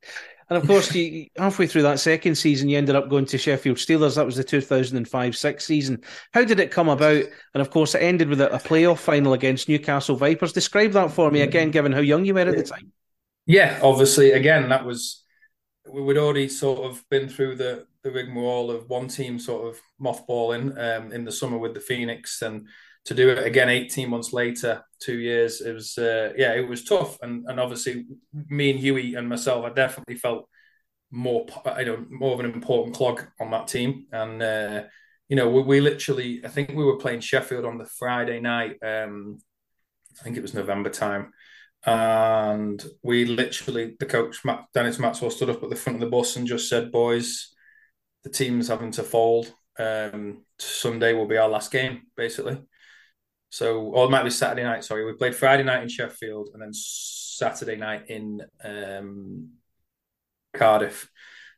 of 0.50 0.66
course, 0.66 0.94
you, 0.94 1.28
halfway 1.36 1.66
through 1.66 1.82
that 1.82 2.00
second 2.00 2.34
season, 2.34 2.68
you 2.68 2.78
ended 2.78 2.96
up 2.96 3.08
going 3.08 3.26
to 3.26 3.38
Sheffield 3.38 3.76
Steelers. 3.76 4.16
That 4.16 4.26
was 4.26 4.36
the 4.36 4.44
2005 4.44 5.36
6 5.36 5.64
season. 5.64 6.02
How 6.32 6.44
did 6.44 6.60
it 6.60 6.70
come 6.70 6.88
about? 6.88 7.24
And 7.54 7.60
of 7.60 7.70
course, 7.70 7.94
it 7.94 8.02
ended 8.02 8.28
with 8.28 8.40
a, 8.40 8.52
a 8.54 8.58
playoff 8.58 8.98
final 8.98 9.32
against 9.32 9.68
Newcastle 9.68 10.16
Vipers. 10.16 10.52
Describe 10.52 10.92
that 10.92 11.12
for 11.12 11.30
me 11.30 11.42
again, 11.42 11.70
given 11.70 11.92
how 11.92 12.00
young 12.00 12.24
you 12.24 12.34
were 12.34 12.40
at 12.40 12.56
the 12.56 12.62
time. 12.62 12.92
Yeah, 13.46 13.78
obviously, 13.82 14.32
again, 14.32 14.68
that 14.70 14.84
was 14.84 15.22
we'd 15.88 16.18
already 16.18 16.48
sort 16.48 16.80
of 16.80 17.04
been 17.10 17.28
through 17.28 17.56
the 17.56 17.86
the 18.02 18.10
rigmarole 18.10 18.70
of 18.70 18.88
one 18.88 19.08
team 19.08 19.38
sort 19.38 19.68
of 19.68 19.80
mothballing 20.00 20.70
um, 20.78 21.12
in 21.12 21.24
the 21.24 21.32
summer 21.32 21.58
with 21.58 21.74
the 21.74 21.80
Phoenix 21.80 22.42
and 22.42 22.68
to 23.06 23.14
do 23.14 23.30
it 23.30 23.46
again 23.46 23.68
18 23.68 24.10
months 24.10 24.32
later 24.32 24.84
two 25.00 25.18
years 25.18 25.60
it 25.60 25.72
was 25.72 25.96
uh, 25.96 26.32
yeah 26.36 26.52
it 26.52 26.68
was 26.68 26.84
tough. 26.84 27.18
And 27.22 27.46
and 27.48 27.58
obviously 27.58 28.04
me 28.32 28.70
and 28.70 28.80
huey 28.80 29.14
and 29.14 29.28
myself 29.28 29.64
i 29.64 29.70
definitely 29.70 30.16
felt 30.16 30.48
more 31.10 31.46
you 31.78 31.84
know 31.86 32.04
more 32.10 32.34
of 32.34 32.40
an 32.40 32.46
important 32.46 32.94
clog 32.94 33.22
on 33.40 33.50
that 33.52 33.68
team. 33.68 34.06
And 34.12 34.42
uh, 34.42 34.82
you 35.28 35.36
know 35.36 35.48
we, 35.48 35.62
we, 35.62 35.80
literally 35.80 36.40
i 36.44 36.48
think 36.48 36.70
we 36.70 36.84
were 36.84 36.98
playing 36.98 37.20
sheffield 37.20 37.64
on 37.64 37.78
the 37.78 37.84
friday 37.84 38.38
night 38.38 38.76
um, 38.84 39.38
i 40.20 40.22
think 40.22 40.36
it 40.36 40.42
was 40.42 40.54
november 40.54 40.90
time. 40.90 41.32
And 41.84 42.84
we 43.04 43.26
literally 43.26 43.94
the 44.00 44.06
coach 44.06 44.38
dennis 44.75 44.98
maxwell 44.98 45.30
stood 45.30 45.50
up 45.50 45.62
at 45.62 45.70
the 45.70 45.76
front 45.76 45.96
of 45.96 46.00
the 46.00 46.10
bus 46.10 46.34
and 46.34 46.46
just 46.46 46.68
said 46.68 46.90
boys 46.90 47.54
the 48.25 48.30
team's 48.30 48.66
having 48.66 48.90
to 48.92 49.04
fold. 49.04 49.52
Um, 49.78 50.44
sunday 50.58 51.12
will 51.12 51.28
be 51.28 51.36
our 51.36 51.48
last 51.48 51.70
game 51.70 52.02
basically 52.16 52.58
so, 53.56 53.80
or 53.80 54.04
it 54.04 54.10
might 54.10 54.22
be 54.22 54.28
Saturday 54.28 54.64
night. 54.64 54.84
Sorry, 54.84 55.02
we 55.06 55.14
played 55.14 55.34
Friday 55.34 55.62
night 55.62 55.82
in 55.82 55.88
Sheffield 55.88 56.50
and 56.52 56.60
then 56.60 56.75
Saturday 56.75 57.76
night 57.76 58.10
in 58.10 58.42
um, 58.62 59.52
Cardiff, 60.52 61.08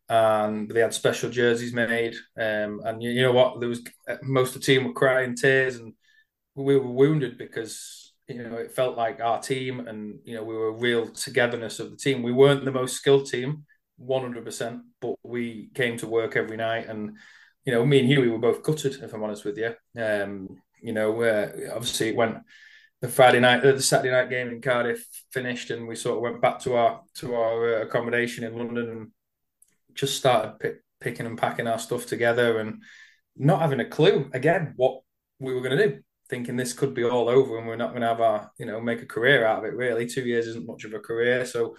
and 0.09 0.71
they 0.71 0.79
had 0.79 0.95
special 0.95 1.29
jerseys 1.29 1.73
made. 1.73 2.15
Um, 2.39 2.83
and 2.85 3.03
you, 3.03 3.11
you 3.11 3.23
know 3.23 3.33
what? 3.33 3.59
There 3.59 3.69
was 3.69 3.83
most 4.23 4.55
of 4.55 4.61
the 4.61 4.67
team 4.67 4.85
were 4.85 4.93
crying 4.93 5.35
tears, 5.35 5.75
and 5.75 5.95
we 6.55 6.77
were 6.77 6.87
wounded 6.87 7.37
because 7.37 8.13
you 8.29 8.45
know, 8.45 8.59
it 8.59 8.71
felt 8.71 8.97
like 8.97 9.21
our 9.21 9.41
team, 9.41 9.89
and 9.89 10.21
you 10.25 10.37
know, 10.37 10.45
we 10.45 10.55
were 10.55 10.73
real 10.73 11.09
togetherness 11.09 11.81
of 11.81 11.91
the 11.91 11.97
team. 11.97 12.23
We 12.23 12.33
weren't 12.33 12.65
the 12.65 12.71
most 12.71 12.95
skilled 12.95 13.27
team, 13.27 13.65
one 13.97 14.23
hundred 14.23 14.45
percent, 14.45 14.83
but 15.01 15.17
we 15.25 15.71
came 15.75 15.97
to 15.97 16.07
work 16.07 16.37
every 16.37 16.59
night, 16.59 16.87
and 16.87 17.17
you 17.65 17.73
know, 17.73 17.85
me 17.85 17.99
and 17.99 18.09
Hughie 18.09 18.29
were 18.29 18.39
both 18.39 18.63
gutted, 18.63 19.03
if 19.03 19.13
I'm 19.13 19.25
honest 19.25 19.45
with 19.45 19.59
you. 19.59 19.75
Um, 20.01 20.59
you 20.83 20.93
know, 20.93 21.23
uh, 21.23 21.51
obviously 21.75 22.09
it 22.09 22.17
went 22.17 22.39
the 23.01 23.09
Friday 23.09 23.41
night, 23.41 23.65
uh, 23.65 23.73
the 23.73 23.83
Saturday 23.83 24.11
night 24.11 24.31
game 24.31 24.49
in 24.49 24.61
Cardiff 24.61 25.07
finished, 25.31 25.71
and 25.71 25.87
we 25.87 25.95
sort 25.95 26.17
of 26.17 26.23
went 26.23 26.43
back 26.43 26.59
to 26.61 26.75
our 26.75 27.03
to 27.17 27.35
our 27.35 27.77
uh, 27.77 27.83
accommodation 27.83 28.45
in 28.45 28.57
London 28.57 28.91
and 28.91 29.11
just 29.95 30.17
started 30.17 30.59
pick, 30.59 30.83
picking 31.01 31.27
and 31.27 31.39
packing 31.39 31.67
our 31.67 31.79
stuff 31.79 32.07
together 32.07 32.59
and 32.59 32.83
not 33.37 33.61
having 33.61 33.81
a 33.81 33.85
clue 33.85 34.29
again 34.33 34.75
what 34.77 35.01
we 35.39 35.55
were 35.55 35.61
going 35.61 35.77
to 35.77 35.89
do. 35.89 35.99
Thinking 36.29 36.57
this 36.57 36.75
could 36.75 36.93
be 36.93 37.05
all 37.05 37.29
over 37.29 37.57
and 37.57 37.67
we're 37.67 37.77
not 37.77 37.91
going 37.91 38.03
to 38.03 38.09
have 38.09 38.21
our, 38.21 38.51
you 38.59 38.67
know, 38.67 38.81
make 38.83 39.01
a 39.01 39.07
career 39.07 39.47
out 39.47 39.61
of 39.61 39.65
it. 39.65 39.75
Really, 39.75 40.07
two 40.07 40.23
years 40.23 40.47
isn't 40.47 40.67
much 40.67 40.85
of 40.85 40.93
a 40.93 40.99
career. 40.99 41.47
So, 41.47 41.77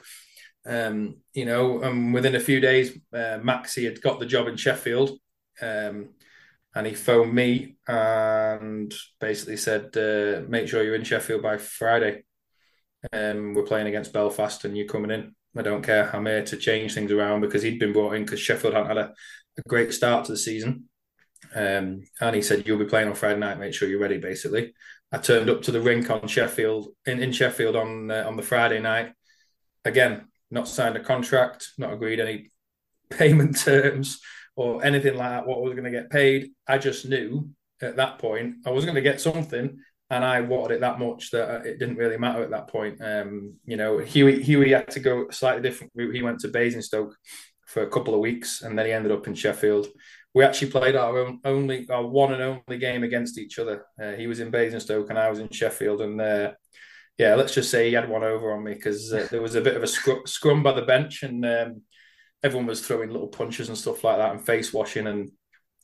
um, 0.65 1.17
you 1.33 1.45
know, 1.45 1.81
and 1.81 2.13
within 2.15 2.35
a 2.35 2.39
few 2.39 2.59
days, 2.59 2.97
uh, 3.13 3.37
Maxi 3.43 3.85
had 3.85 4.01
got 4.01 4.19
the 4.19 4.25
job 4.25 4.47
in 4.47 4.57
Sheffield. 4.57 5.19
Um, 5.61 6.09
and 6.75 6.85
he 6.85 6.93
phoned 6.93 7.33
me 7.33 7.77
and 7.87 8.93
basically 9.19 9.57
said, 9.57 9.95
uh, 9.97 10.47
"Make 10.47 10.67
sure 10.67 10.83
you're 10.83 10.95
in 10.95 11.03
Sheffield 11.03 11.41
by 11.41 11.57
Friday. 11.57 12.23
Um, 13.11 13.53
we're 13.53 13.63
playing 13.63 13.87
against 13.87 14.13
Belfast, 14.13 14.65
and 14.65 14.77
you're 14.77 14.87
coming 14.87 15.11
in. 15.11 15.35
I 15.57 15.63
don't 15.63 15.81
care. 15.81 16.15
I'm 16.15 16.25
here 16.25 16.43
to 16.45 16.57
change 16.57 16.93
things 16.93 17.11
around 17.11 17.41
because 17.41 17.63
he'd 17.63 17.79
been 17.79 17.93
brought 17.93 18.13
in 18.13 18.23
because 18.23 18.39
Sheffield 18.39 18.73
hadn't 18.73 18.89
had 18.89 18.97
a, 18.97 19.13
a, 19.57 19.61
great 19.67 19.93
start 19.93 20.25
to 20.25 20.33
the 20.33 20.37
season. 20.37 20.89
Um, 21.55 22.03
and 22.21 22.35
he 22.35 22.41
said, 22.41 22.67
"You'll 22.67 22.77
be 22.77 22.85
playing 22.85 23.07
on 23.07 23.15
Friday 23.15 23.39
night. 23.39 23.59
Make 23.59 23.73
sure 23.73 23.89
you're 23.89 23.99
ready." 23.99 24.19
Basically, 24.19 24.73
I 25.11 25.17
turned 25.17 25.49
up 25.49 25.63
to 25.63 25.71
the 25.71 25.81
rink 25.81 26.09
on 26.11 26.27
Sheffield 26.27 26.89
in, 27.05 27.21
in 27.21 27.31
Sheffield 27.31 27.75
on 27.75 28.11
uh, 28.11 28.25
on 28.27 28.37
the 28.37 28.43
Friday 28.43 28.79
night. 28.79 29.13
Again, 29.85 30.27
not 30.51 30.67
signed 30.67 30.97
a 30.97 31.03
contract, 31.03 31.69
not 31.79 31.93
agreed 31.93 32.19
any 32.19 32.51
payment 33.09 33.57
terms 33.57 34.21
or 34.59 34.83
anything 34.83 35.15
like 35.15 35.29
that, 35.29 35.47
what 35.47 35.57
I 35.57 35.61
was 35.61 35.73
going 35.73 35.85
to 35.85 35.97
get 35.97 36.09
paid. 36.09 36.49
I 36.67 36.77
just 36.77 37.07
knew 37.07 37.49
at 37.81 37.95
that 37.95 38.19
point 38.19 38.55
I 38.65 38.71
was 38.71 38.83
going 38.83 38.95
to 38.95 39.01
get 39.01 39.21
something, 39.21 39.79
and 40.09 40.25
I 40.25 40.41
wanted 40.41 40.75
it 40.75 40.81
that 40.81 40.99
much 40.99 41.31
that 41.31 41.65
it 41.65 41.79
didn't 41.79 41.95
really 41.95 42.17
matter 42.17 42.43
at 42.43 42.49
that 42.49 42.67
point. 42.67 43.01
Um, 43.01 43.53
you 43.63 43.77
know, 43.77 43.99
Hughie, 43.99 44.43
Hughie 44.43 44.71
had 44.71 44.89
to 44.91 44.99
go 44.99 45.29
slightly 45.29 45.61
different 45.61 45.93
route. 45.95 46.13
He 46.13 46.21
went 46.21 46.41
to 46.41 46.49
Basingstoke 46.49 47.15
for 47.67 47.83
a 47.83 47.89
couple 47.89 48.13
of 48.13 48.19
weeks, 48.19 48.61
and 48.61 48.77
then 48.77 48.85
he 48.85 48.91
ended 48.91 49.13
up 49.13 49.27
in 49.27 49.33
Sheffield. 49.33 49.87
We 50.33 50.43
actually 50.43 50.71
played 50.71 50.97
our 50.97 51.17
own 51.17 51.39
only 51.45 51.87
our 51.89 52.05
one 52.05 52.33
and 52.33 52.41
only 52.41 52.79
game 52.79 53.03
against 53.03 53.37
each 53.37 53.59
other. 53.59 53.85
Uh, 54.01 54.11
he 54.11 54.27
was 54.27 54.41
in 54.41 54.51
Basingstoke, 54.51 55.09
and 55.09 55.17
I 55.17 55.29
was 55.29 55.39
in 55.39 55.49
Sheffield, 55.49 56.01
and 56.01 56.19
uh, 56.19 56.51
yeah, 57.17 57.35
let's 57.35 57.53
just 57.53 57.71
say 57.71 57.87
he 57.87 57.93
had 57.93 58.09
one 58.09 58.25
over 58.25 58.51
on 58.51 58.65
me 58.65 58.73
because 58.73 59.13
uh, 59.13 59.25
there 59.31 59.41
was 59.41 59.55
a 59.55 59.61
bit 59.61 59.77
of 59.77 59.83
a 59.83 59.87
scrum, 59.87 60.21
scrum 60.25 60.63
by 60.63 60.73
the 60.73 60.81
bench, 60.81 61.23
and 61.23 61.45
um, 61.45 61.81
everyone 62.43 62.67
was 62.67 62.85
throwing 62.85 63.09
little 63.09 63.27
punches 63.27 63.69
and 63.69 63.77
stuff 63.77 64.03
like 64.03 64.17
that 64.17 64.31
and 64.31 64.45
face 64.45 64.73
washing 64.73 65.07
and 65.07 65.31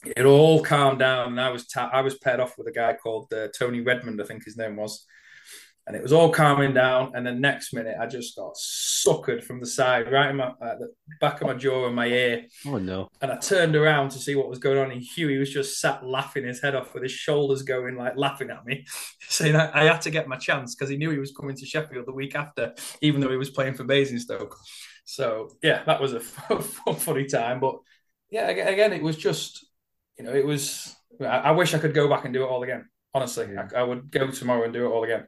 it 0.06 0.26
all 0.26 0.62
calmed 0.64 1.00
down. 1.00 1.30
And 1.30 1.42
I 1.42 1.50
was 1.50 1.68
ta- 1.68 1.90
I 1.92 2.02
was 2.02 2.18
paired 2.18 2.40
off 2.40 2.58
with 2.58 2.68
a 2.68 2.72
guy 2.72 2.94
called 2.94 3.32
uh, 3.34 3.48
Tony 3.58 3.82
Redmond 3.82 4.22
I 4.22 4.26
think 4.26 4.44
his 4.44 4.58
name 4.58 4.76
was. 4.76 5.06
And 5.88 5.96
it 5.96 6.02
was 6.02 6.14
all 6.14 6.32
calming 6.32 6.74
down. 6.74 7.12
And 7.14 7.28
the 7.28 7.32
next 7.32 7.72
minute 7.72 7.96
I 8.00 8.08
just 8.08 8.36
got 8.36 8.56
suckered 8.56 9.44
from 9.44 9.60
the 9.60 9.68
side 9.68 10.12
right 10.12 10.32
in 10.32 10.38
my 10.38 10.46
uh, 10.46 10.78
the 10.80 10.92
back 11.22 11.42
of 11.42 11.48
my 11.48 11.54
jaw 11.54 11.86
and 11.86 11.96
my 11.96 12.08
ear. 12.08 12.46
Oh 12.66 12.78
no. 12.78 13.08
And 13.22 13.32
I 13.32 13.38
turned 13.38 13.76
around 13.76 14.10
to 14.12 14.20
see 14.20 14.36
what 14.36 14.50
was 14.50 14.58
going 14.58 14.80
on. 14.80 14.92
And 14.92 15.02
Hughie 15.02 15.38
was 15.38 15.52
just 15.52 15.80
sat 15.80 16.04
laughing 16.04 16.44
his 16.44 16.62
head 16.62 16.74
off 16.74 16.94
with 16.94 17.04
his 17.04 17.12
shoulders 17.12 17.62
going 17.62 17.98
like 17.98 18.18
laughing 18.18 18.50
at 18.50 18.66
me 18.66 18.86
saying 19.28 19.56
I, 19.56 19.82
I 19.82 19.84
had 19.86 20.02
to 20.02 20.12
get 20.12 20.28
my 20.28 20.38
chance 20.38 20.74
because 20.74 20.90
he 20.90 20.98
knew 20.98 21.12
he 21.12 21.20
was 21.20 21.36
coming 21.40 21.56
to 21.56 21.66
Sheffield 21.66 22.08
the 22.08 22.14
week 22.14 22.36
after 22.36 22.74
even 23.02 23.22
though 23.22 23.32
he 23.32 23.38
was 23.38 23.52
playing 23.52 23.76
for 23.76 23.84
Basingstoke 23.84 24.58
so 25.06 25.56
yeah, 25.64 25.84
that 25.86 26.02
was 26.02 26.14
a 26.14 26.20
funny 26.20 27.26
time. 27.26 27.60
But 27.60 27.80
yeah, 28.30 28.50
again, 28.50 28.92
it 28.92 29.02
was 29.02 29.16
just 29.16 29.66
you 30.18 30.26
know, 30.26 30.34
it 30.34 30.46
was. 30.46 30.96
I, 31.22 31.52
wish 31.52 31.74
I 31.74 31.80
could 31.80 31.94
go 31.94 32.10
back 32.10 32.26
and 32.26 32.34
do 32.34 32.44
it 32.44 32.48
all 32.48 32.64
again. 32.64 32.90
Honestly, 33.14 33.48
I, 33.58 33.80
I 33.80 33.84
would 33.84 34.12
go 34.12 34.30
tomorrow 34.32 34.64
and 34.64 34.74
do 34.74 34.86
it 34.86 34.90
all 34.90 35.06
again. 35.06 35.28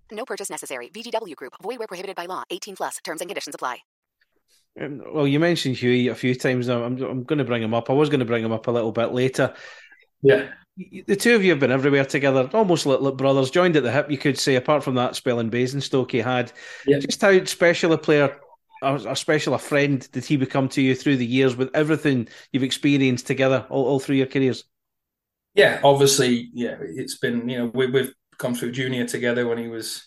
No 0.11 0.25
purchase 0.25 0.49
necessary. 0.49 0.89
VGW 0.89 1.35
Group. 1.35 1.53
Void 1.61 1.79
where 1.79 1.87
prohibited 1.87 2.15
by 2.15 2.25
law. 2.25 2.43
18 2.49 2.75
plus. 2.75 2.97
Terms 3.03 3.21
and 3.21 3.29
conditions 3.29 3.55
apply. 3.55 3.79
Um, 4.79 5.01
well, 5.13 5.27
you 5.27 5.39
mentioned 5.39 5.75
Huey 5.77 6.07
a 6.07 6.15
few 6.15 6.35
times 6.35 6.67
now. 6.67 6.83
I'm, 6.83 7.01
I'm 7.01 7.23
going 7.23 7.39
to 7.39 7.45
bring 7.45 7.61
him 7.61 7.73
up. 7.73 7.89
I 7.89 7.93
was 7.93 8.09
going 8.09 8.19
to 8.19 8.25
bring 8.25 8.43
him 8.43 8.51
up 8.51 8.67
a 8.67 8.71
little 8.71 8.91
bit 8.91 9.11
later. 9.11 9.53
Yeah. 10.21 10.49
The 10.77 11.15
two 11.15 11.35
of 11.35 11.43
you 11.43 11.51
have 11.51 11.59
been 11.59 11.71
everywhere 11.71 12.05
together, 12.05 12.49
almost 12.53 12.85
like, 12.85 13.01
like 13.01 13.17
brothers, 13.17 13.51
joined 13.51 13.75
at 13.75 13.83
the 13.83 13.91
hip, 13.91 14.09
you 14.09 14.17
could 14.17 14.37
say, 14.37 14.55
apart 14.55 14.83
from 14.83 14.95
that 14.95 15.15
spell 15.15 15.39
in 15.39 15.49
Basingstoke 15.49 16.11
he 16.11 16.19
had. 16.19 16.51
Yeah. 16.87 16.99
Just 16.99 17.21
how 17.21 17.43
special 17.43 17.91
a 17.91 17.97
player, 17.97 18.39
a 18.81 19.15
special 19.15 19.53
a 19.53 19.59
friend 19.59 20.09
did 20.11 20.23
he 20.23 20.37
become 20.37 20.69
to 20.69 20.81
you 20.81 20.95
through 20.95 21.17
the 21.17 21.25
years 21.25 21.55
with 21.55 21.69
everything 21.73 22.29
you've 22.51 22.63
experienced 22.63 23.27
together 23.27 23.65
all, 23.69 23.85
all 23.85 23.99
through 23.99 24.15
your 24.15 24.27
careers? 24.27 24.63
Yeah, 25.53 25.81
obviously, 25.83 26.49
yeah, 26.53 26.77
it's 26.79 27.17
been, 27.17 27.49
you 27.49 27.57
know, 27.57 27.65
we, 27.73 27.87
we've 27.87 28.13
come 28.41 28.55
through 28.55 28.71
junior 28.71 29.05
together 29.05 29.47
when 29.47 29.59
he 29.59 29.67
was 29.67 30.03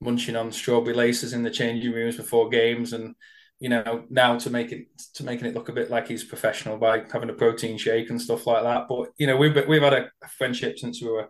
munching 0.00 0.36
on 0.36 0.52
strawberry 0.52 0.94
laces 0.94 1.32
in 1.32 1.42
the 1.42 1.50
changing 1.50 1.92
rooms 1.92 2.16
before 2.16 2.48
games 2.48 2.92
and 2.92 3.14
you 3.60 3.68
know 3.68 4.04
now 4.08 4.38
to 4.38 4.50
make 4.50 4.72
it 4.72 4.86
to 5.14 5.24
making 5.24 5.46
it 5.46 5.54
look 5.54 5.68
a 5.68 5.72
bit 5.72 5.90
like 5.90 6.08
he's 6.08 6.24
professional 6.24 6.76
by 6.76 7.02
having 7.12 7.30
a 7.30 7.34
protein 7.34 7.76
shake 7.76 8.10
and 8.10 8.20
stuff 8.20 8.46
like 8.46 8.62
that. 8.62 8.86
But 8.88 9.10
you 9.18 9.26
know 9.26 9.36
we've 9.36 9.56
we've 9.68 9.82
had 9.82 9.94
a 9.94 10.10
friendship 10.38 10.78
since 10.78 11.02
we 11.02 11.08
were 11.08 11.28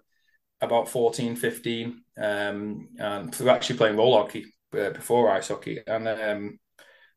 about 0.60 0.88
14 0.88 1.34
15 1.34 2.02
um 2.22 2.88
and 2.98 3.34
we 3.34 3.44
were 3.44 3.50
actually 3.50 3.76
playing 3.76 3.96
roll 3.96 4.16
hockey 4.16 4.44
uh, 4.78 4.90
before 4.90 5.30
ice 5.30 5.48
hockey. 5.48 5.80
And 5.86 6.08
um 6.08 6.58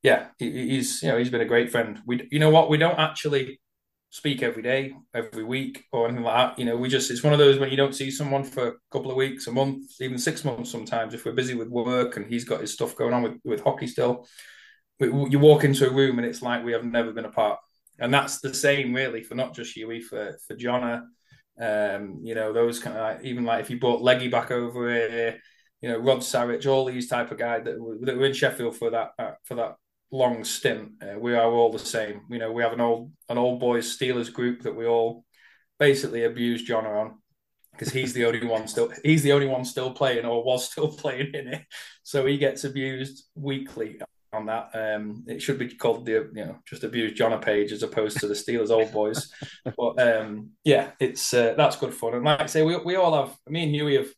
yeah 0.01 0.27
he's 0.37 1.01
you 1.01 1.09
know 1.09 1.17
he's 1.17 1.29
been 1.29 1.41
a 1.41 1.53
great 1.53 1.71
friend. 1.71 1.99
We 2.05 2.27
you 2.31 2.39
know 2.39 2.49
what? 2.49 2.69
We 2.69 2.77
don't 2.77 2.99
actually 2.99 3.59
speak 4.15 4.41
every 4.41 4.63
day, 4.63 4.95
every 5.13 5.43
week, 5.43 5.83
or 5.91 6.07
anything 6.07 6.23
like 6.23 6.55
that. 6.55 6.57
You 6.57 6.63
know, 6.63 6.77
we 6.77 6.87
just 6.87 7.11
it's 7.11 7.21
one 7.21 7.33
of 7.33 7.39
those 7.39 7.59
when 7.59 7.69
you 7.69 7.75
don't 7.75 7.93
see 7.93 8.09
someone 8.09 8.45
for 8.45 8.67
a 8.69 8.73
couple 8.89 9.11
of 9.11 9.17
weeks, 9.17 9.47
a 9.47 9.51
month, 9.51 9.91
even 9.99 10.17
six 10.17 10.45
months 10.45 10.71
sometimes. 10.71 11.13
If 11.13 11.25
we're 11.25 11.33
busy 11.33 11.53
with 11.53 11.67
work 11.67 12.15
and 12.15 12.25
he's 12.25 12.45
got 12.45 12.61
his 12.61 12.71
stuff 12.71 12.95
going 12.95 13.13
on 13.13 13.23
with 13.23 13.37
with 13.43 13.61
hockey 13.61 13.87
still, 13.87 14.25
you 15.01 15.37
walk 15.37 15.65
into 15.65 15.85
a 15.85 15.93
room 15.93 16.17
and 16.17 16.25
it's 16.25 16.41
like 16.41 16.63
we 16.63 16.71
have 16.71 16.85
never 16.85 17.11
been 17.11 17.25
apart. 17.25 17.59
And 17.99 18.13
that's 18.13 18.39
the 18.39 18.53
same 18.53 18.93
really 18.93 19.21
for 19.21 19.35
not 19.35 19.53
just 19.53 19.75
Hughie, 19.75 19.99
for 19.99 20.37
for 20.47 20.55
Jonna. 20.55 21.03
Um, 21.59 22.21
you 22.23 22.35
know, 22.35 22.53
those 22.53 22.79
kind 22.79 22.95
of 22.95 23.01
like, 23.01 23.25
even 23.25 23.43
like 23.43 23.59
if 23.65 23.69
you 23.69 23.79
brought 23.79 24.01
Leggy 24.01 24.29
back 24.29 24.49
over 24.49 24.89
here, 24.89 25.39
you 25.81 25.89
know, 25.89 25.97
Rod 25.97 26.19
Sarich, 26.19 26.65
all 26.67 26.85
these 26.85 27.09
type 27.09 27.31
of 27.31 27.37
guys 27.37 27.65
that 27.65 27.77
were, 27.77 27.97
that 28.03 28.15
were 28.17 28.27
in 28.27 28.33
Sheffield 28.33 28.77
for 28.77 28.91
that 28.91 29.09
uh, 29.19 29.31
for 29.43 29.55
that 29.55 29.75
long 30.11 30.43
stint, 30.43 30.91
uh, 31.01 31.19
we 31.19 31.33
are 31.35 31.51
all 31.51 31.71
the 31.71 31.79
same. 31.79 32.21
You 32.29 32.39
know, 32.39 32.51
we 32.51 32.63
have 32.63 32.73
an 32.73 32.81
old 32.81 33.11
an 33.29 33.37
old 33.37 33.59
boys 33.59 33.97
Steelers 33.97 34.31
group 34.31 34.61
that 34.63 34.75
we 34.75 34.85
all 34.85 35.25
basically 35.79 36.23
abuse 36.23 36.63
John 36.63 36.85
on 36.85 37.17
because 37.71 37.91
he's 37.91 38.13
the 38.13 38.25
only 38.25 38.45
one 38.45 38.67
still 38.67 38.91
he's 39.03 39.23
the 39.23 39.33
only 39.33 39.47
one 39.47 39.65
still 39.65 39.91
playing 39.91 40.25
or 40.25 40.43
was 40.43 40.71
still 40.71 40.87
playing 40.97 41.33
in 41.33 41.47
it. 41.47 41.61
So 42.03 42.25
he 42.25 42.37
gets 42.37 42.63
abused 42.63 43.25
weekly 43.35 43.99
on 44.33 44.45
that. 44.47 44.69
Um, 44.73 45.23
it 45.27 45.41
should 45.41 45.57
be 45.57 45.69
called 45.69 46.05
the 46.05 46.29
you 46.33 46.45
know 46.45 46.57
just 46.67 46.83
abuse 46.83 47.13
John 47.13 47.39
page 47.41 47.71
as 47.71 47.83
opposed 47.83 48.19
to 48.19 48.27
the 48.27 48.33
Steelers 48.33 48.69
old 48.69 48.91
boys. 48.91 49.31
but 49.77 49.99
um, 49.99 50.51
yeah, 50.63 50.91
it's 50.99 51.33
uh, 51.33 51.53
that's 51.57 51.77
good 51.77 51.93
fun. 51.93 52.13
And 52.13 52.25
like 52.25 52.41
I 52.41 52.45
say, 52.45 52.61
we 52.63 52.77
we 52.77 52.95
all 52.95 53.15
have 53.15 53.35
me 53.47 53.63
and 53.63 53.73
Hughie 53.73 53.97
have 53.97 54.13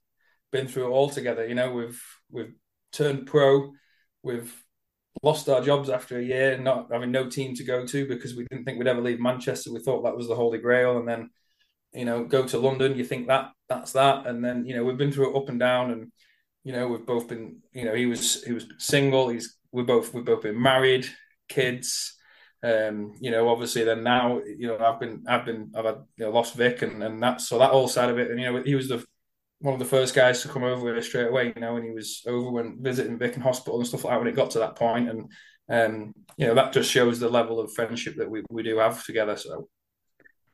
been 0.51 0.67
through 0.67 0.87
it 0.87 0.91
all 0.91 1.09
together. 1.09 1.47
You 1.47 1.55
know, 1.55 1.71
we've 1.71 2.01
we've 2.29 2.53
turned 2.91 3.27
pro, 3.27 3.71
we've 4.23 4.53
lost 5.23 5.49
our 5.49 5.61
jobs 5.61 5.89
after 5.89 6.17
a 6.17 6.23
year, 6.23 6.57
not 6.57 6.87
having 6.91 7.11
no 7.11 7.29
team 7.29 7.55
to 7.55 7.63
go 7.63 7.85
to 7.85 8.07
because 8.07 8.35
we 8.35 8.45
didn't 8.49 8.65
think 8.65 8.77
we'd 8.77 8.87
ever 8.87 9.01
leave 9.01 9.19
Manchester. 9.19 9.71
We 9.71 9.79
thought 9.79 10.03
that 10.03 10.17
was 10.17 10.27
the 10.27 10.35
holy 10.35 10.59
grail, 10.59 10.97
and 10.97 11.07
then 11.07 11.29
you 11.93 12.05
know 12.05 12.23
go 12.23 12.45
to 12.45 12.57
London. 12.57 12.97
You 12.97 13.03
think 13.03 13.27
that 13.27 13.51
that's 13.69 13.93
that, 13.93 14.27
and 14.27 14.43
then 14.43 14.65
you 14.65 14.75
know 14.75 14.83
we've 14.83 14.97
been 14.97 15.11
through 15.11 15.31
it 15.33 15.37
up 15.37 15.49
and 15.49 15.59
down, 15.59 15.91
and 15.91 16.11
you 16.63 16.73
know 16.73 16.87
we've 16.87 17.05
both 17.05 17.27
been 17.27 17.61
you 17.73 17.85
know 17.85 17.93
he 17.93 18.05
was 18.05 18.43
he 18.43 18.53
was 18.53 18.67
single. 18.77 19.29
He's 19.29 19.57
we 19.71 19.83
both 19.83 20.13
we've 20.13 20.25
both 20.25 20.43
been 20.43 20.61
married, 20.61 21.07
kids. 21.49 22.13
Um, 22.63 23.13
you 23.21 23.29
know, 23.29 23.49
obviously, 23.49 23.83
then 23.83 24.03
now, 24.03 24.39
you 24.39 24.67
know, 24.67 24.79
I've 24.79 24.99
been, 24.99 25.23
I've 25.27 25.45
been, 25.45 25.71
I've 25.75 25.85
had, 25.85 25.97
you 26.17 26.25
know, 26.25 26.31
lost 26.31 26.55
Vic, 26.55 26.81
and 26.81 27.03
and 27.03 27.21
that's 27.21 27.47
so 27.47 27.59
that 27.59 27.69
whole 27.69 27.87
side 27.87 28.09
of 28.09 28.17
it, 28.17 28.31
and 28.31 28.39
you 28.39 28.51
know, 28.51 28.63
he 28.63 28.73
was 28.73 28.89
the 28.89 29.05
one 29.59 29.73
of 29.73 29.79
the 29.79 29.85
first 29.85 30.13
guys 30.13 30.41
to 30.41 30.49
come 30.49 30.63
over 30.63 30.93
here 30.93 31.01
straight 31.01 31.27
away, 31.27 31.53
you 31.55 31.61
know, 31.61 31.73
when 31.73 31.83
he 31.83 31.91
was 31.91 32.21
over 32.27 32.51
when 32.51 32.81
visiting 32.81 33.17
Vic 33.17 33.35
in 33.35 33.41
hospital 33.41 33.79
and 33.79 33.87
stuff 33.87 34.03
like 34.03 34.13
that 34.13 34.19
when 34.19 34.27
it 34.27 34.35
got 34.35 34.51
to 34.51 34.59
that 34.59 34.75
point. 34.75 35.09
And 35.09 35.31
um, 35.69 36.13
you 36.37 36.47
know, 36.47 36.53
that 36.55 36.73
just 36.73 36.91
shows 36.91 37.19
the 37.19 37.29
level 37.29 37.59
of 37.59 37.73
friendship 37.73 38.15
that 38.17 38.29
we, 38.29 38.43
we 38.49 38.63
do 38.63 38.77
have 38.77 39.03
together. 39.03 39.35
So 39.35 39.67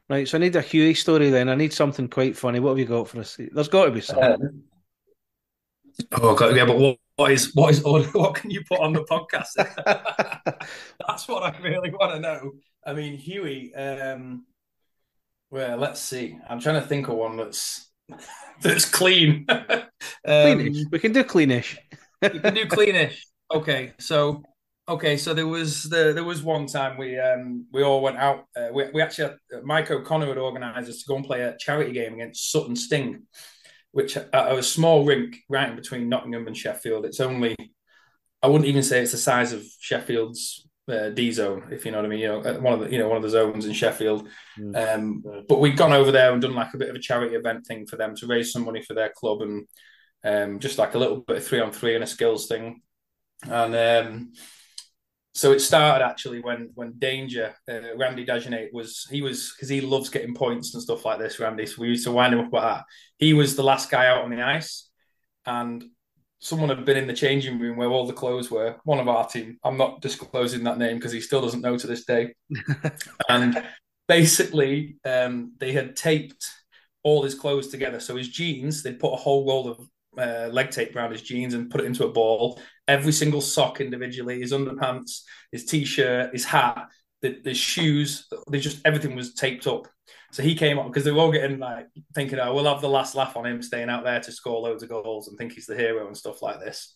Right, 0.10 0.28
so 0.28 0.38
I 0.38 0.42
need 0.42 0.56
a 0.56 0.62
Huey 0.62 0.94
story 0.94 1.30
then. 1.30 1.48
I 1.48 1.56
need 1.56 1.72
something 1.72 2.10
quite 2.10 2.38
funny. 2.38 2.60
What 2.60 2.72
have 2.72 2.80
you 2.80 2.86
got 2.86 3.08
for 3.08 3.20
us? 3.20 3.38
There's 3.40 3.70
got 3.70 3.86
to 3.86 3.92
be 3.92 4.02
something. 4.02 4.64
Uh, 6.12 6.18
oh 6.22 6.36
god, 6.36 6.56
yeah, 6.56 6.66
but 6.66 6.78
what, 6.78 6.98
what 7.16 7.32
is 7.32 7.56
what 7.56 7.72
is 7.72 7.84
what 8.14 8.36
can 8.36 8.52
you 8.52 8.64
put 8.70 8.82
on 8.82 8.92
the 8.92 9.04
podcast? 9.06 9.56
That's 11.08 11.28
what 11.28 11.44
I 11.44 11.58
really 11.60 11.90
want 11.92 12.16
to 12.16 12.20
know. 12.20 12.52
I 12.86 12.94
mean, 12.94 13.16
Huey, 13.18 13.74
Um, 13.74 14.46
well, 15.50 15.78
let's 15.78 16.02
see. 16.02 16.38
I'm 16.50 16.60
trying 16.60 16.82
to 16.82 16.88
think 16.88 17.08
of 17.08 17.16
one 17.16 17.38
that's 17.38 17.93
that's 18.62 18.86
clean. 18.86 19.46
um, 19.50 19.90
cleanish. 20.26 20.92
We 20.92 21.00
can 21.00 21.12
do 21.12 21.24
cleanish. 21.24 21.78
you 22.22 22.40
can 22.40 22.54
do 22.54 22.66
cleanish. 22.66 23.18
Okay, 23.54 23.94
so 24.00 24.44
okay, 24.88 25.18
so 25.18 25.34
there 25.34 25.48
was 25.48 25.84
the 25.84 26.14
there 26.14 26.24
was 26.24 26.42
one 26.42 26.68
time 26.68 26.98
we 26.98 27.20
um 27.20 27.66
we 27.72 27.84
all 27.84 28.02
went 28.02 28.18
out. 28.18 28.46
Uh, 28.56 28.70
we 28.74 28.86
we 28.94 29.02
actually 29.02 29.26
uh, 29.26 29.60
Mike 29.64 29.92
O'Connor 29.92 30.28
had 30.28 30.38
organised 30.38 30.90
us 30.90 31.00
to 31.00 31.06
go 31.08 31.16
and 31.16 31.26
play 31.26 31.42
a 31.42 31.58
charity 31.58 31.94
game 31.94 32.14
against 32.16 32.52
Sutton 32.52 32.76
Sting, 32.76 33.24
which 33.92 34.18
at 34.18 34.30
a 34.34 34.64
small 34.64 35.06
rink 35.06 35.38
right 35.50 35.70
in 35.70 35.76
between 35.76 36.10
Nottingham 36.10 36.48
and 36.48 36.58
Sheffield. 36.58 37.06
It's 37.06 37.20
only 37.20 37.56
I 38.42 38.48
wouldn't 38.48 38.68
even 38.68 38.84
say 38.84 39.02
it's 39.02 39.12
the 39.12 39.18
size 39.18 39.54
of 39.54 39.64
Sheffield's 39.80 40.68
uh, 40.88 41.10
D 41.10 41.32
zone, 41.32 41.70
if 41.72 41.86
you 41.86 41.92
know 41.92 42.00
what 42.00 42.06
I 42.06 42.10
mean. 42.10 42.20
You 42.20 42.28
know, 42.28 42.42
uh, 42.42 42.60
one 42.60 42.74
of 42.74 42.80
the 42.82 42.92
you 42.92 43.00
know 43.00 43.08
one 43.08 43.18
of 43.18 43.24
the 43.24 43.30
zones 43.30 43.66
in 43.66 43.74
Sheffield. 43.74 44.28
Mm. 44.60 44.96
Um, 44.96 45.44
but 45.48 45.60
we've 45.60 45.78
gone 45.78 45.94
over 45.94 46.12
there 46.12 46.32
and 46.32 46.42
done 46.42 46.56
like 46.56 46.74
a 46.74 46.78
bit 46.78 46.90
of 46.90 46.96
a 46.96 47.00
charity 47.00 47.36
event 47.36 47.66
thing 47.66 47.86
for 47.86 47.96
them 47.96 48.16
to 48.18 48.28
raise 48.28 48.52
some 48.52 48.66
money 48.66 48.82
for 48.82 48.94
their 48.94 49.12
club 49.16 49.42
and 49.42 49.68
um, 50.24 50.60
just 50.60 50.78
like 50.78 50.96
a 50.96 50.98
little 50.98 51.22
bit 51.22 51.38
of 51.38 51.46
three 51.46 51.60
on 51.60 51.72
three 51.72 51.96
and 51.96 52.04
a 52.04 52.08
skills 52.08 52.48
thing. 52.48 52.82
And 53.50 53.76
um, 53.76 54.34
so 55.34 55.52
it 55.52 55.60
started 55.60 56.06
actually 56.06 56.42
when 56.42 56.70
when 56.76 56.94
Danger 57.00 57.56
uh, 57.70 57.96
Randy 57.98 58.26
Dagenet 58.26 58.72
was 58.72 59.08
he 59.10 59.22
was 59.22 59.54
because 59.56 59.70
he 59.70 59.82
loves 59.82 60.10
getting 60.10 60.36
points 60.36 60.74
and 60.74 60.84
stuff 60.84 61.06
like 61.06 61.20
this. 61.20 61.40
Randy, 61.40 61.66
so 61.66 61.82
we 61.82 61.90
used 61.90 62.06
to 62.06 62.12
wind 62.12 62.34
him 62.34 62.42
up 62.42 62.48
about 62.48 62.78
that. 62.78 62.86
He 63.18 63.34
was 63.34 63.56
the 63.56 63.64
last 63.64 63.90
guy 63.90 64.08
out 64.08 64.24
on 64.24 64.30
the 64.30 64.42
ice, 64.42 64.90
and 65.46 65.84
someone 66.44 66.68
had 66.68 66.84
been 66.84 66.98
in 66.98 67.08
the 67.08 67.14
changing 67.14 67.58
room 67.58 67.78
where 67.78 67.88
all 67.88 68.06
the 68.06 68.12
clothes 68.12 68.52
were. 68.52 68.76
One 68.84 69.00
of 69.00 69.08
our 69.08 69.26
team. 69.26 69.58
I'm 69.64 69.78
not 69.78 70.02
disclosing 70.02 70.66
that 70.66 70.78
name 70.78 70.98
because 70.98 71.14
he 71.14 71.22
still 71.22 71.42
doesn't 71.42 71.62
know 71.62 71.78
to 71.78 71.88
this 71.88 72.04
day. 72.04 72.34
and 73.30 73.64
basically, 74.10 74.98
um, 75.06 75.54
they 75.58 75.72
had 75.72 75.96
taped 75.96 76.46
all 77.02 77.24
his 77.24 77.34
clothes 77.34 77.70
together. 77.70 78.02
So 78.02 78.18
his 78.18 78.28
jeans, 78.28 78.84
they 78.84 78.92
put 78.92 79.14
a 79.14 79.18
whole 79.18 79.48
roll 79.48 79.70
of 79.70 79.88
uh, 80.18 80.50
leg 80.52 80.70
tape 80.70 80.94
around 80.96 81.14
his 81.14 81.22
jeans 81.22 81.54
and 81.54 81.70
put 81.70 81.80
it 81.80 81.86
into 81.86 82.06
a 82.06 82.12
ball. 82.12 82.60
Every 82.90 83.14
single 83.14 83.42
sock 83.42 83.80
individually, 83.80 84.42
his 84.42 84.52
underpants, 84.52 85.22
his 85.50 85.64
t-shirt, 85.64 86.34
his 86.34 86.44
hat, 86.44 86.90
the, 87.22 87.40
the 87.42 87.54
shoes, 87.54 88.28
they 88.52 88.60
just 88.60 88.82
everything 88.86 89.16
was 89.16 89.34
taped 89.34 89.66
up. 89.66 89.88
So 90.34 90.42
he 90.42 90.56
came 90.56 90.80
up 90.80 90.88
because 90.88 91.04
they 91.04 91.12
were 91.12 91.20
all 91.20 91.32
getting 91.32 91.60
like 91.60 91.88
thinking, 92.16 92.40
"Oh, 92.40 92.56
we'll 92.56 92.66
have 92.66 92.82
the 92.82 92.90
last 92.90 93.14
laugh 93.14 93.38
on 93.38 93.46
him 93.46 93.62
staying 93.62 93.90
out 93.90 94.04
there 94.04 94.20
to 94.20 94.32
score 94.32 94.60
loads 94.60 94.82
of 94.82 94.90
goals 94.90 95.28
and 95.28 95.38
think 95.38 95.54
he's 95.54 95.68
the 95.68 95.76
hero 95.76 96.08
and 96.08 96.18
stuff 96.18 96.42
like 96.42 96.60
this." 96.60 96.92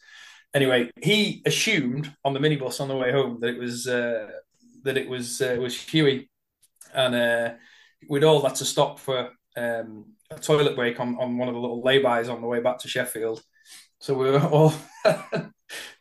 Anyway, 0.56 0.90
he 1.04 1.44
assumed 1.46 2.12
on 2.26 2.34
the 2.34 2.40
minibus 2.40 2.82
on 2.82 2.88
the 2.88 2.96
way 2.96 3.12
home 3.12 3.38
that 3.42 3.50
it 3.50 3.60
was 3.60 3.88
uh, 3.88 4.28
that 4.84 4.98
it 4.98 5.08
was 5.08 5.40
uh, 5.40 5.56
was 5.60 5.80
Hughie, 5.80 6.32
and 6.96 7.14
uh, 7.14 7.54
we'd 8.10 8.24
all 8.24 8.42
had 8.42 8.56
to 8.56 8.66
stop 8.66 8.98
for 8.98 9.30
um, 9.56 10.14
a 10.32 10.40
toilet 10.40 10.76
break 10.76 11.00
on, 11.00 11.16
on 11.20 11.38
one 11.38 11.48
of 11.48 11.54
the 11.54 11.62
little 11.62 11.84
laybys 11.84 12.34
on 12.34 12.42
the 12.42 12.48
way 12.48 12.60
back 12.60 12.80
to 12.80 12.88
Sheffield. 12.88 13.44
So 14.00 14.16
we 14.16 14.32
were 14.32 14.40
all 14.40 14.74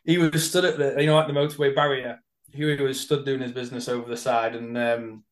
he 0.03 0.17
was 0.17 0.49
stood 0.49 0.65
at 0.65 0.79
the 0.79 0.99
you 0.99 1.05
know 1.05 1.19
at 1.19 1.27
the 1.27 1.33
motorway 1.33 1.75
barrier. 1.75 2.19
Hughie 2.51 2.81
was 2.81 2.99
stood 2.99 3.25
doing 3.25 3.41
his 3.41 3.51
business 3.51 3.87
over 3.87 4.09
the 4.09 4.17
side, 4.17 4.55
and 4.55 4.75
um, 4.75 5.23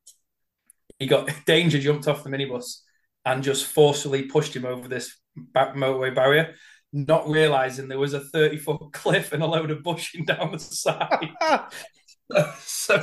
he 0.99 1.07
got 1.07 1.29
danger 1.45 1.79
jumped 1.79 2.07
off 2.07 2.23
the 2.23 2.29
minibus 2.29 2.79
and 3.25 3.43
just 3.43 3.65
forcefully 3.65 4.23
pushed 4.23 4.55
him 4.55 4.65
over 4.65 4.87
this 4.87 5.17
back 5.35 5.75
motorway 5.75 6.13
barrier, 6.13 6.55
not 6.93 7.27
realizing 7.27 7.87
there 7.87 7.99
was 7.99 8.13
a 8.13 8.19
thirty 8.19 8.57
foot 8.57 8.81
cliff 8.93 9.33
and 9.33 9.43
a 9.43 9.47
load 9.47 9.71
of 9.71 9.83
bushing 9.83 10.25
down 10.25 10.51
the 10.51 10.59
side. 10.59 11.29
so 12.59 13.01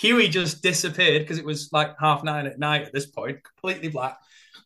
Hughie 0.00 0.28
just 0.28 0.62
disappeared 0.62 1.22
because 1.22 1.38
it 1.38 1.44
was 1.44 1.70
like 1.72 1.94
half 2.00 2.24
nine 2.24 2.46
at 2.46 2.58
night 2.58 2.82
at 2.82 2.92
this 2.92 3.06
point, 3.06 3.38
completely 3.44 3.88
black 3.88 4.18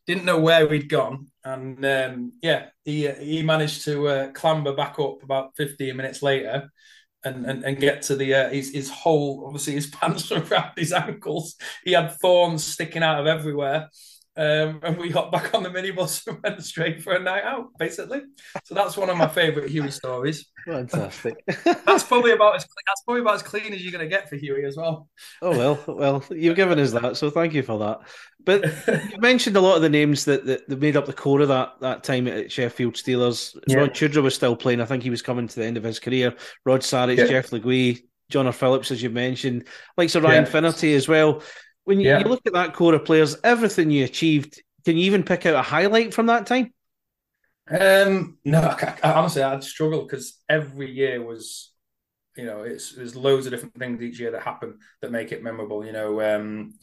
didn't 0.06 0.24
know 0.24 0.40
where 0.40 0.66
we'd 0.66 0.88
gone, 0.88 1.28
and 1.44 1.85
um, 1.85 2.33
yeah, 2.42 2.66
he 2.85 3.09
he 3.09 3.42
managed 3.42 3.85
to 3.85 4.09
uh, 4.09 4.33
clamber 4.33 4.74
back 4.74 4.98
up 4.98 5.22
about 5.22 5.56
15 5.56 5.96
minutes 5.96 6.22
later, 6.22 6.70
and 7.24 7.46
and, 7.46 7.64
and 7.64 7.78
get 7.78 8.02
to 8.02 8.16
the 8.16 8.35
uh, 8.35 8.48
his 8.50 8.70
his 8.70 8.90
whole 8.90 9.44
obviously 9.46 9.74
his 9.74 9.87
pants 9.90 10.30
were 10.30 10.42
around 10.42 10.72
his 10.76 10.92
ankles. 10.92 11.56
He 11.85 11.92
had 11.92 12.12
thorns 12.20 12.64
sticking 12.64 13.02
out 13.02 13.20
of 13.20 13.26
everywhere. 13.26 13.88
Um, 14.37 14.80
and 14.85 14.96
we 14.96 15.11
got 15.11 15.33
back 15.33 15.52
on 15.54 15.64
the 15.64 15.68
minibus 15.68 16.26
and 16.26 16.38
went 16.42 16.62
straight 16.64 17.02
for 17.02 17.12
a 17.12 17.18
night 17.18 17.42
out, 17.42 17.66
basically. 17.78 18.22
So 18.64 18.74
that's 18.74 18.96
one 18.96 19.11
of 19.11 19.16
my 19.16 19.26
favourite 19.26 19.68
Hughie 19.68 19.90
stories. 19.90 20.46
Fantastic. 20.66 21.35
that's 21.64 22.04
probably 22.04 22.33
about 22.33 22.56
as 22.56 22.62
that's 22.87 23.02
probably 23.04 23.22
about 23.22 23.35
as 23.35 23.42
clean 23.42 23.72
as 23.72 23.83
you're 23.83 23.92
going 23.92 24.04
to 24.04 24.09
get 24.09 24.28
for 24.28 24.37
Hughie 24.37 24.64
as 24.64 24.76
well. 24.76 25.09
Oh 25.42 25.50
well, 25.50 25.85
well, 25.87 26.24
you've 26.30 26.56
given 26.56 26.78
us 26.78 26.92
that, 26.92 27.16
so 27.16 27.28
thank 27.28 27.54
you 27.54 27.62
for 27.62 27.80
that. 27.80 28.00
But 28.44 28.64
you 29.11 29.18
mentioned 29.18 29.57
a 29.57 29.61
lot 29.61 29.76
of 29.76 29.83
the 29.83 29.88
names 29.88 30.24
that, 30.24 30.46
that, 30.46 30.68
that 30.68 30.81
made 30.81 30.96
up 30.96 31.07
the 31.07 31.12
core 31.12 31.40
of 31.40 31.48
that 31.48 31.81
that 31.81 32.05
time 32.05 32.26
at 32.26 32.50
Sheffield 32.50 32.94
Steelers. 32.94 33.59
Yeah. 33.66 33.79
Rod 33.79 33.96
Shudra 33.96 34.22
was 34.22 34.35
still 34.35 34.57
playing. 34.57 34.81
I 34.81 34.87
think 34.87 35.03
he 35.03 35.11
was 35.11 35.22
coming 35.22 35.48
to 35.48 35.61
the 35.61 35.66
end 35.66 35.76
of 35.76 35.85
his 35.85 35.98
career. 35.98 36.35
Rod 36.64 36.81
Sarich, 36.81 37.18
yeah. 37.18 37.26
Jeff 37.26 37.53
Legue, 37.53 38.03
Jonner 38.31 38.55
Phillips, 38.55 38.90
as 38.90 39.03
you 39.03 39.11
mentioned, 39.11 39.66
like 39.96 40.11
Sir 40.11 40.20
Ryan 40.20 40.44
yeah. 40.44 40.50
Finnerty 40.50 40.94
as 40.94 41.09
well. 41.09 41.42
When 41.85 42.00
you, 42.00 42.16
you 42.16 42.24
look 42.24 42.42
at 42.46 42.53
that 42.53 42.74
core 42.74 42.94
of 42.94 43.05
players, 43.05 43.37
everything 43.42 43.90
you 43.90 44.05
achieved, 44.05 44.62
can 44.85 44.96
you 44.96 45.05
even 45.05 45.24
pick 45.24 45.46
out 45.46 45.55
a 45.55 45.62
highlight 45.62 46.14
from 46.14 46.26
that 46.26 46.46
time? 46.46 46.72
Um, 47.68 48.38
no, 48.44 48.61
I, 48.61 48.96
I, 49.03 49.12
honestly, 49.12 49.42
I'd 49.42 49.64
struggle 49.64 50.03
because 50.03 50.38
every 50.48 50.90
year 50.90 51.22
was, 51.22 51.72
you 52.37 52.44
know, 52.44 52.62
it's 52.62 52.94
there's 52.94 53.16
loads 53.16 53.46
of 53.46 53.53
different 53.53 53.79
things 53.79 54.03
each 54.03 54.18
year 54.18 54.33
that 54.33 54.42
happen 54.42 54.79
that 55.03 55.12
make 55.12 55.33
it 55.33 55.42
memorable. 55.42 55.85
You 55.85 55.92
know, 55.92 56.20
um, 56.20 56.74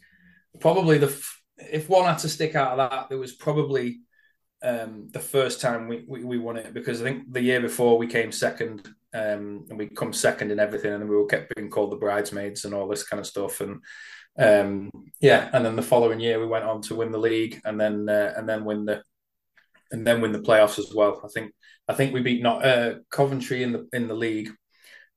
probably 0.59 0.97
the 0.97 1.07
if 1.57 1.89
one 1.89 2.05
had 2.05 2.19
to 2.19 2.29
stick 2.29 2.55
out 2.55 2.77
of 2.77 2.89
that, 2.91 3.09
there 3.09 3.17
was 3.17 3.33
probably 3.33 3.99
um, 4.63 5.09
the 5.11 5.19
first 5.19 5.61
time 5.61 5.87
we, 5.87 6.03
we, 6.07 6.23
we 6.23 6.37
won 6.37 6.57
it 6.57 6.73
because 6.73 7.01
I 7.01 7.03
think 7.03 7.31
the 7.31 7.41
year 7.41 7.61
before 7.61 7.97
we 7.97 8.07
came 8.07 8.31
second 8.31 8.87
um, 9.13 9.65
and 9.69 9.77
we 9.77 9.87
come 9.87 10.13
second 10.13 10.51
in 10.51 10.59
everything, 10.59 10.93
and 10.93 11.09
we 11.09 11.15
were 11.15 11.25
kept 11.25 11.55
being 11.55 11.69
called 11.69 11.91
the 11.91 11.97
bridesmaids 11.97 12.65
and 12.65 12.73
all 12.73 12.87
this 12.87 13.07
kind 13.07 13.19
of 13.19 13.27
stuff. 13.27 13.61
And 13.61 13.81
um, 14.37 14.91
yeah, 15.19 15.49
and 15.53 15.65
then 15.65 15.75
the 15.75 15.81
following 15.81 16.19
year 16.19 16.39
we 16.39 16.45
went 16.45 16.65
on 16.65 16.81
to 16.83 16.95
win 16.95 17.11
the 17.11 17.17
league, 17.17 17.61
and 17.65 17.79
then 17.79 18.07
uh, 18.09 18.33
and 18.37 18.47
then 18.47 18.65
win 18.65 18.85
the 18.85 19.01
and 19.91 20.05
then 20.05 20.21
win 20.21 20.31
the 20.33 20.39
playoffs 20.39 20.79
as 20.79 20.93
well. 20.93 21.21
I 21.23 21.27
think 21.29 21.53
I 21.87 21.93
think 21.93 22.13
we 22.13 22.21
beat 22.21 22.43
not 22.43 22.65
uh, 22.65 22.95
Coventry 23.09 23.63
in 23.63 23.71
the 23.71 23.87
in 23.93 24.07
the 24.07 24.15
league, 24.15 24.51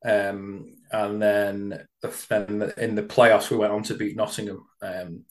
um, 0.05 0.73
and 0.91 1.21
then 1.21 1.85
the, 2.01 2.25
then 2.29 2.73
in 2.77 2.95
the 2.95 3.03
playoffs 3.03 3.51
we 3.51 3.57
went 3.57 3.73
on 3.73 3.83
to 3.83 3.95
beat 3.95 4.15
Nottingham. 4.15 4.65
Um, 4.81 5.25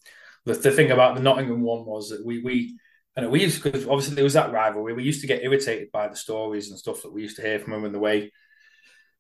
the, 0.47 0.55
the 0.55 0.71
thing 0.71 0.91
about 0.91 1.15
the 1.15 1.23
Nottingham 1.23 1.63
one 1.63 1.85
was 1.85 2.11
that 2.11 2.25
we 2.25 2.43
we 2.43 2.79
and 3.17 3.31
we 3.31 3.43
used 3.43 3.63
because 3.63 3.85
obviously 3.87 4.15
there 4.15 4.25
was 4.25 4.35
that 4.35 4.53
rivalry. 4.53 4.95
We 4.95 5.03
used 5.03 5.21
to 5.23 5.27
get 5.27 5.43
irritated 5.43 5.91
by 5.93 6.09
the 6.09 6.17
stories 6.17 6.71
and 6.71 6.79
stuff 6.79 7.03
that 7.03 7.13
we 7.13 7.23
used 7.23 7.37
to 7.37 7.43
hear 7.43 7.59
from 7.59 7.73
them 7.73 7.85
in 7.85 7.93
the 7.93 7.99
way 7.99 8.33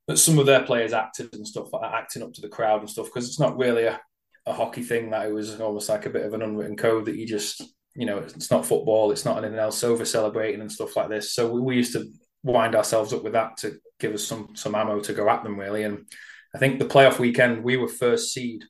that 0.06 0.18
some 0.18 0.38
of 0.38 0.46
their 0.46 0.62
players 0.62 0.92
acted 0.92 1.34
and 1.34 1.46
stuff 1.46 1.72
like 1.72 1.92
acting 1.92 2.22
up 2.22 2.32
to 2.34 2.40
the 2.40 2.48
crowd 2.48 2.80
and 2.80 2.90
stuff. 2.90 3.06
Because 3.06 3.28
it's 3.28 3.40
not 3.40 3.58
really 3.58 3.84
a, 3.84 4.00
a 4.46 4.52
hockey 4.52 4.82
thing 4.82 5.10
that 5.10 5.26
it 5.26 5.32
was 5.32 5.60
almost 5.60 5.88
like 5.88 6.06
a 6.06 6.10
bit 6.10 6.24
of 6.24 6.34
an 6.34 6.42
unwritten 6.42 6.76
code 6.76 7.06
that 7.06 7.16
you 7.16 7.26
just 7.26 7.62
you 7.96 8.06
know 8.06 8.18
it's 8.18 8.50
not 8.50 8.64
football, 8.64 9.10
it's 9.10 9.24
not 9.24 9.38
anything 9.38 9.58
else 9.58 9.82
over 9.82 10.04
celebrating 10.04 10.60
and 10.60 10.72
stuff 10.72 10.96
like 10.96 11.08
this. 11.08 11.34
So 11.34 11.52
we, 11.52 11.60
we 11.60 11.76
used 11.76 11.92
to 11.94 12.10
wind 12.42 12.74
ourselves 12.74 13.12
up 13.12 13.22
with 13.22 13.34
that 13.34 13.56
to 13.58 13.78
give 13.98 14.14
us 14.14 14.24
some 14.24 14.50
some 14.54 14.74
ammo 14.74 15.00
to 15.00 15.12
go 15.12 15.28
at 15.28 15.42
them 15.42 15.58
really. 15.58 15.82
And 15.82 16.06
I 16.54 16.58
think 16.58 16.78
the 16.78 16.86
playoff 16.86 17.18
weekend 17.18 17.64
we 17.64 17.76
were 17.76 17.88
first 17.88 18.32
seed, 18.32 18.64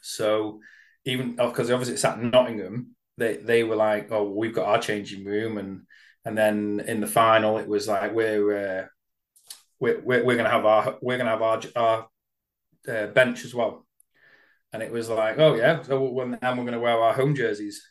so 0.00 0.60
even 1.04 1.32
because 1.32 1.70
oh, 1.70 1.74
obviously 1.74 1.94
it's 1.94 2.04
at 2.04 2.20
Nottingham, 2.20 2.94
they 3.18 3.36
they 3.36 3.64
were 3.64 3.76
like, 3.76 4.10
oh, 4.10 4.30
we've 4.30 4.54
got 4.54 4.66
our 4.66 4.78
changing 4.80 5.24
room, 5.24 5.58
and 5.58 5.82
and 6.24 6.36
then 6.36 6.82
in 6.86 7.00
the 7.00 7.06
final 7.06 7.58
it 7.58 7.68
was 7.68 7.88
like 7.88 8.14
we're 8.14 8.80
uh, 8.82 8.86
we're, 9.80 10.00
we're, 10.00 10.24
we're 10.24 10.36
gonna 10.36 10.50
have 10.50 10.64
our 10.64 10.98
we're 11.02 11.18
gonna 11.18 11.30
have 11.30 11.42
our 11.42 11.60
our 11.76 12.08
uh, 12.88 13.06
bench 13.08 13.44
as 13.44 13.54
well, 13.54 13.86
and 14.72 14.82
it 14.82 14.92
was 14.92 15.08
like 15.08 15.38
oh 15.38 15.54
yeah, 15.54 15.82
so 15.82 16.02
when 16.02 16.38
and 16.40 16.58
we're 16.58 16.64
gonna 16.64 16.80
wear 16.80 16.98
our 16.98 17.12
home 17.12 17.34
jerseys, 17.34 17.84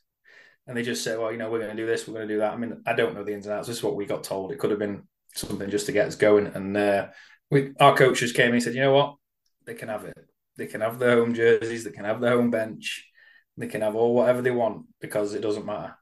and 0.67 0.77
they 0.77 0.83
just 0.83 1.03
said 1.03 1.19
well 1.19 1.31
you 1.31 1.37
know 1.37 1.49
we're 1.49 1.59
gonna 1.59 1.75
do 1.75 1.85
this 1.85 2.07
we're 2.07 2.13
gonna 2.13 2.27
do 2.27 2.39
that. 2.39 2.53
I 2.53 2.57
mean 2.57 2.81
I 2.85 2.93
don't 2.93 3.13
know 3.13 3.23
the 3.23 3.33
ins 3.33 3.45
and 3.45 3.55
outs. 3.55 3.67
This 3.67 3.77
is 3.77 3.83
what 3.83 3.95
we 3.95 4.05
got 4.05 4.23
told. 4.23 4.51
It 4.51 4.59
could 4.59 4.71
have 4.71 4.79
been 4.79 5.03
something 5.35 5.69
just 5.69 5.85
to 5.87 5.91
get 5.91 6.07
us 6.07 6.15
going, 6.15 6.47
and 6.47 6.77
uh, 6.77 7.07
we 7.49 7.73
our 7.79 7.95
coaches 7.95 8.31
came 8.31 8.53
and 8.53 8.63
said 8.63 8.73
you 8.73 8.81
know 8.81 8.93
what 8.93 9.15
they 9.65 9.73
can 9.73 9.89
have 9.89 10.05
it. 10.05 10.17
They 10.57 10.67
can 10.67 10.81
have 10.81 10.99
their 10.99 11.17
home 11.17 11.33
jerseys. 11.33 11.83
They 11.83 11.91
can 11.91 12.05
have 12.05 12.21
their 12.21 12.35
home 12.35 12.51
bench. 12.51 13.07
They 13.57 13.67
can 13.67 13.81
have 13.81 13.95
all 13.95 14.13
whatever 14.15 14.41
they 14.41 14.51
want 14.51 14.85
because 14.99 15.33
it 15.33 15.41
doesn't 15.41 15.65
matter. 15.65 15.95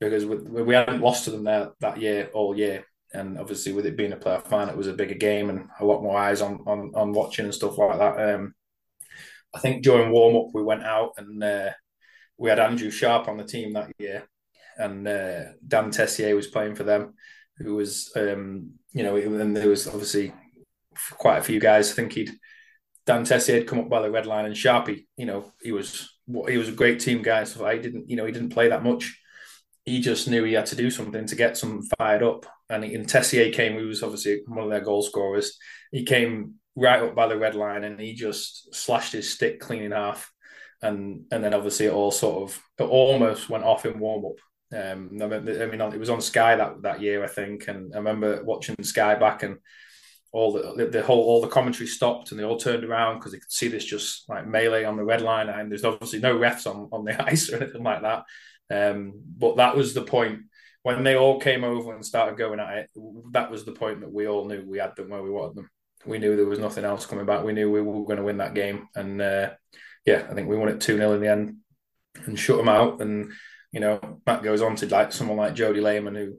Because 0.00 0.26
we, 0.26 0.62
we 0.62 0.74
hadn't 0.74 1.00
lost 1.00 1.24
to 1.24 1.30
them 1.30 1.44
there 1.44 1.72
that 1.80 2.00
year 2.00 2.30
all 2.34 2.56
year, 2.56 2.84
and 3.12 3.38
obviously 3.38 3.72
with 3.72 3.86
it 3.86 3.96
being 3.96 4.12
a 4.12 4.16
playoff 4.16 4.46
final, 4.46 4.70
it 4.70 4.76
was 4.76 4.88
a 4.88 4.92
bigger 4.92 5.14
game 5.14 5.48
and 5.48 5.68
a 5.80 5.84
lot 5.84 6.02
more 6.02 6.18
eyes 6.18 6.42
on 6.42 6.60
on, 6.66 6.92
on 6.94 7.12
watching 7.12 7.44
and 7.44 7.54
stuff 7.54 7.78
like 7.78 7.98
that. 7.98 8.34
Um, 8.34 8.54
I 9.54 9.60
think 9.60 9.82
during 9.82 10.10
warm 10.10 10.36
up 10.36 10.52
we 10.52 10.62
went 10.62 10.82
out 10.82 11.12
and 11.16 11.42
uh, 11.42 11.70
we 12.36 12.50
had 12.50 12.58
Andrew 12.58 12.90
Sharp 12.90 13.28
on 13.28 13.36
the 13.36 13.44
team 13.44 13.72
that 13.74 13.92
year, 13.98 14.28
and 14.76 15.06
uh, 15.06 15.44
Dan 15.66 15.90
Tessier 15.90 16.34
was 16.34 16.48
playing 16.48 16.74
for 16.74 16.84
them, 16.84 17.14
who 17.58 17.76
was 17.76 18.12
um, 18.16 18.72
you 18.92 19.04
know, 19.04 19.16
and 19.16 19.56
there 19.56 19.68
was 19.68 19.86
obviously 19.86 20.32
quite 21.12 21.38
a 21.38 21.44
few 21.44 21.60
guys. 21.60 21.90
I 21.90 21.94
think 21.94 22.12
he'd 22.12 22.32
Dan 23.06 23.24
Tessier 23.24 23.58
had 23.58 23.66
come 23.66 23.78
up 23.78 23.88
by 23.88 24.00
the 24.00 24.10
red 24.10 24.26
line, 24.26 24.46
and 24.46 24.54
Sharpie, 24.54 25.06
you 25.16 25.26
know, 25.26 25.52
he 25.62 25.72
was 25.72 26.10
he 26.48 26.56
was 26.56 26.68
a 26.68 26.72
great 26.72 27.00
team 27.00 27.22
guy. 27.22 27.44
So 27.44 27.66
I 27.66 27.78
didn't, 27.78 28.08
you 28.08 28.16
know, 28.16 28.24
he 28.24 28.32
didn't 28.32 28.50
play 28.50 28.68
that 28.68 28.82
much. 28.82 29.20
He 29.84 30.00
just 30.00 30.28
knew 30.28 30.44
he 30.44 30.54
had 30.54 30.66
to 30.66 30.76
do 30.76 30.90
something 30.90 31.26
to 31.26 31.36
get 31.36 31.58
some 31.58 31.82
fired 31.98 32.22
up. 32.22 32.46
And, 32.70 32.82
he, 32.82 32.94
and 32.94 33.06
Tessier 33.06 33.52
came, 33.52 33.78
he 33.78 33.84
was 33.84 34.02
obviously 34.02 34.40
one 34.46 34.64
of 34.64 34.70
their 34.70 34.80
goal 34.80 35.02
scorers. 35.02 35.58
He 35.92 36.04
came 36.04 36.54
right 36.74 37.02
up 37.02 37.14
by 37.14 37.28
the 37.28 37.36
red 37.36 37.54
line 37.54 37.84
and 37.84 38.00
he 38.00 38.14
just 38.14 38.74
slashed 38.74 39.12
his 39.12 39.30
stick 39.30 39.60
clean 39.60 39.82
in 39.82 39.92
half. 39.92 40.32
And 40.80 41.24
and 41.30 41.42
then 41.42 41.54
obviously 41.54 41.86
it 41.86 41.92
all 41.92 42.10
sort 42.10 42.42
of 42.42 42.62
it 42.78 42.84
almost 42.84 43.48
went 43.48 43.64
off 43.64 43.86
in 43.86 43.98
warm 43.98 44.24
up. 44.24 44.38
Um, 44.74 45.10
I 45.22 45.26
mean, 45.26 45.80
it 45.80 45.98
was 45.98 46.10
on 46.10 46.20
Sky 46.20 46.56
that 46.56 46.82
that 46.82 47.00
year, 47.00 47.22
I 47.22 47.28
think, 47.28 47.68
and 47.68 47.94
I 47.94 47.98
remember 47.98 48.42
watching 48.42 48.82
Sky 48.82 49.14
back 49.14 49.42
and 49.42 49.58
all 50.34 50.52
the, 50.52 50.86
the 50.86 51.00
whole 51.00 51.22
all 51.22 51.40
the 51.40 51.46
commentary 51.46 51.86
stopped 51.86 52.32
and 52.32 52.40
they 52.40 52.44
all 52.44 52.58
turned 52.58 52.82
around 52.82 53.18
because 53.18 53.30
they 53.30 53.38
could 53.38 53.52
see 53.52 53.68
this 53.68 53.84
just 53.84 54.28
like 54.28 54.48
melee 54.48 54.82
on 54.82 54.96
the 54.96 55.04
red 55.04 55.22
line 55.22 55.48
and 55.48 55.70
there's 55.70 55.84
obviously 55.84 56.18
no 56.18 56.36
refs 56.36 56.66
on, 56.66 56.88
on 56.90 57.04
the 57.04 57.24
ice 57.30 57.50
or 57.50 57.56
anything 57.56 57.84
like 57.84 58.02
that. 58.02 58.24
Um, 58.68 59.12
but 59.38 59.58
that 59.58 59.76
was 59.76 59.94
the 59.94 60.02
point 60.02 60.40
when 60.82 61.04
they 61.04 61.14
all 61.14 61.38
came 61.38 61.62
over 61.62 61.94
and 61.94 62.04
started 62.04 62.36
going 62.36 62.58
at 62.58 62.78
it. 62.78 62.90
That 63.30 63.48
was 63.48 63.64
the 63.64 63.72
point 63.72 64.00
that 64.00 64.12
we 64.12 64.26
all 64.26 64.48
knew 64.48 64.64
we 64.66 64.78
had 64.78 64.96
them 64.96 65.10
where 65.10 65.22
we 65.22 65.30
wanted 65.30 65.54
them. 65.54 65.70
We 66.04 66.18
knew 66.18 66.34
there 66.34 66.46
was 66.46 66.58
nothing 66.58 66.84
else 66.84 67.06
coming 67.06 67.26
back. 67.26 67.44
We 67.44 67.52
knew 67.52 67.70
we 67.70 67.80
were 67.80 68.04
going 68.04 68.18
to 68.18 68.24
win 68.24 68.38
that 68.38 68.54
game, 68.54 68.88
and 68.94 69.22
uh, 69.22 69.50
yeah, 70.04 70.26
I 70.28 70.34
think 70.34 70.48
we 70.48 70.56
won 70.56 70.68
it 70.68 70.80
two 70.80 70.98
0 70.98 71.14
in 71.14 71.20
the 71.20 71.30
end 71.30 71.56
and 72.26 72.38
shut 72.38 72.58
them 72.58 72.68
out. 72.68 73.00
And 73.00 73.32
you 73.72 73.80
know, 73.80 74.20
Matt 74.26 74.42
goes 74.42 74.60
on 74.60 74.76
to 74.76 74.86
like 74.88 75.12
someone 75.12 75.38
like 75.38 75.54
Jody 75.54 75.80
Lehman, 75.80 76.14
who 76.14 76.34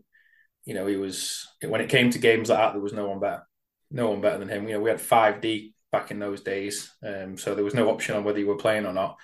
you 0.66 0.76
know 0.76 0.86
he 0.86 0.98
was 0.98 1.48
when 1.66 1.82
it 1.82 1.90
came 1.90 2.12
to 2.12 2.20
games 2.20 2.50
like 2.50 2.60
that, 2.60 2.74
there 2.74 2.82
was 2.82 2.94
no 2.94 3.08
one 3.08 3.20
better 3.20 3.42
no 3.92 4.10
one 4.10 4.22
better 4.22 4.38
than 4.38 4.50
him. 4.50 4.68
You 4.68 4.76
know, 4.76 4.82
we 4.82 4.90
had 4.90 5.02
five 5.02 5.42
D 5.42 5.74
back 5.92 6.12
in 6.12 6.20
those 6.20 6.42
days, 6.42 6.92
um, 7.06 7.38
so 7.38 7.56
there 7.56 7.64
was 7.64 7.74
no 7.74 7.90
option 7.90 8.16
on 8.16 8.24
whether 8.24 8.40
you 8.40 8.48
were 8.48 8.58
playing 8.58 8.86
or 8.86 8.94
not. 8.94 9.18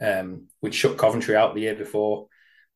Um, 0.00 0.48
we'd 0.62 0.74
shut 0.74 0.98
Coventry 0.98 1.36
out 1.36 1.54
the 1.54 1.62
year 1.62 1.74
before, 1.74 2.26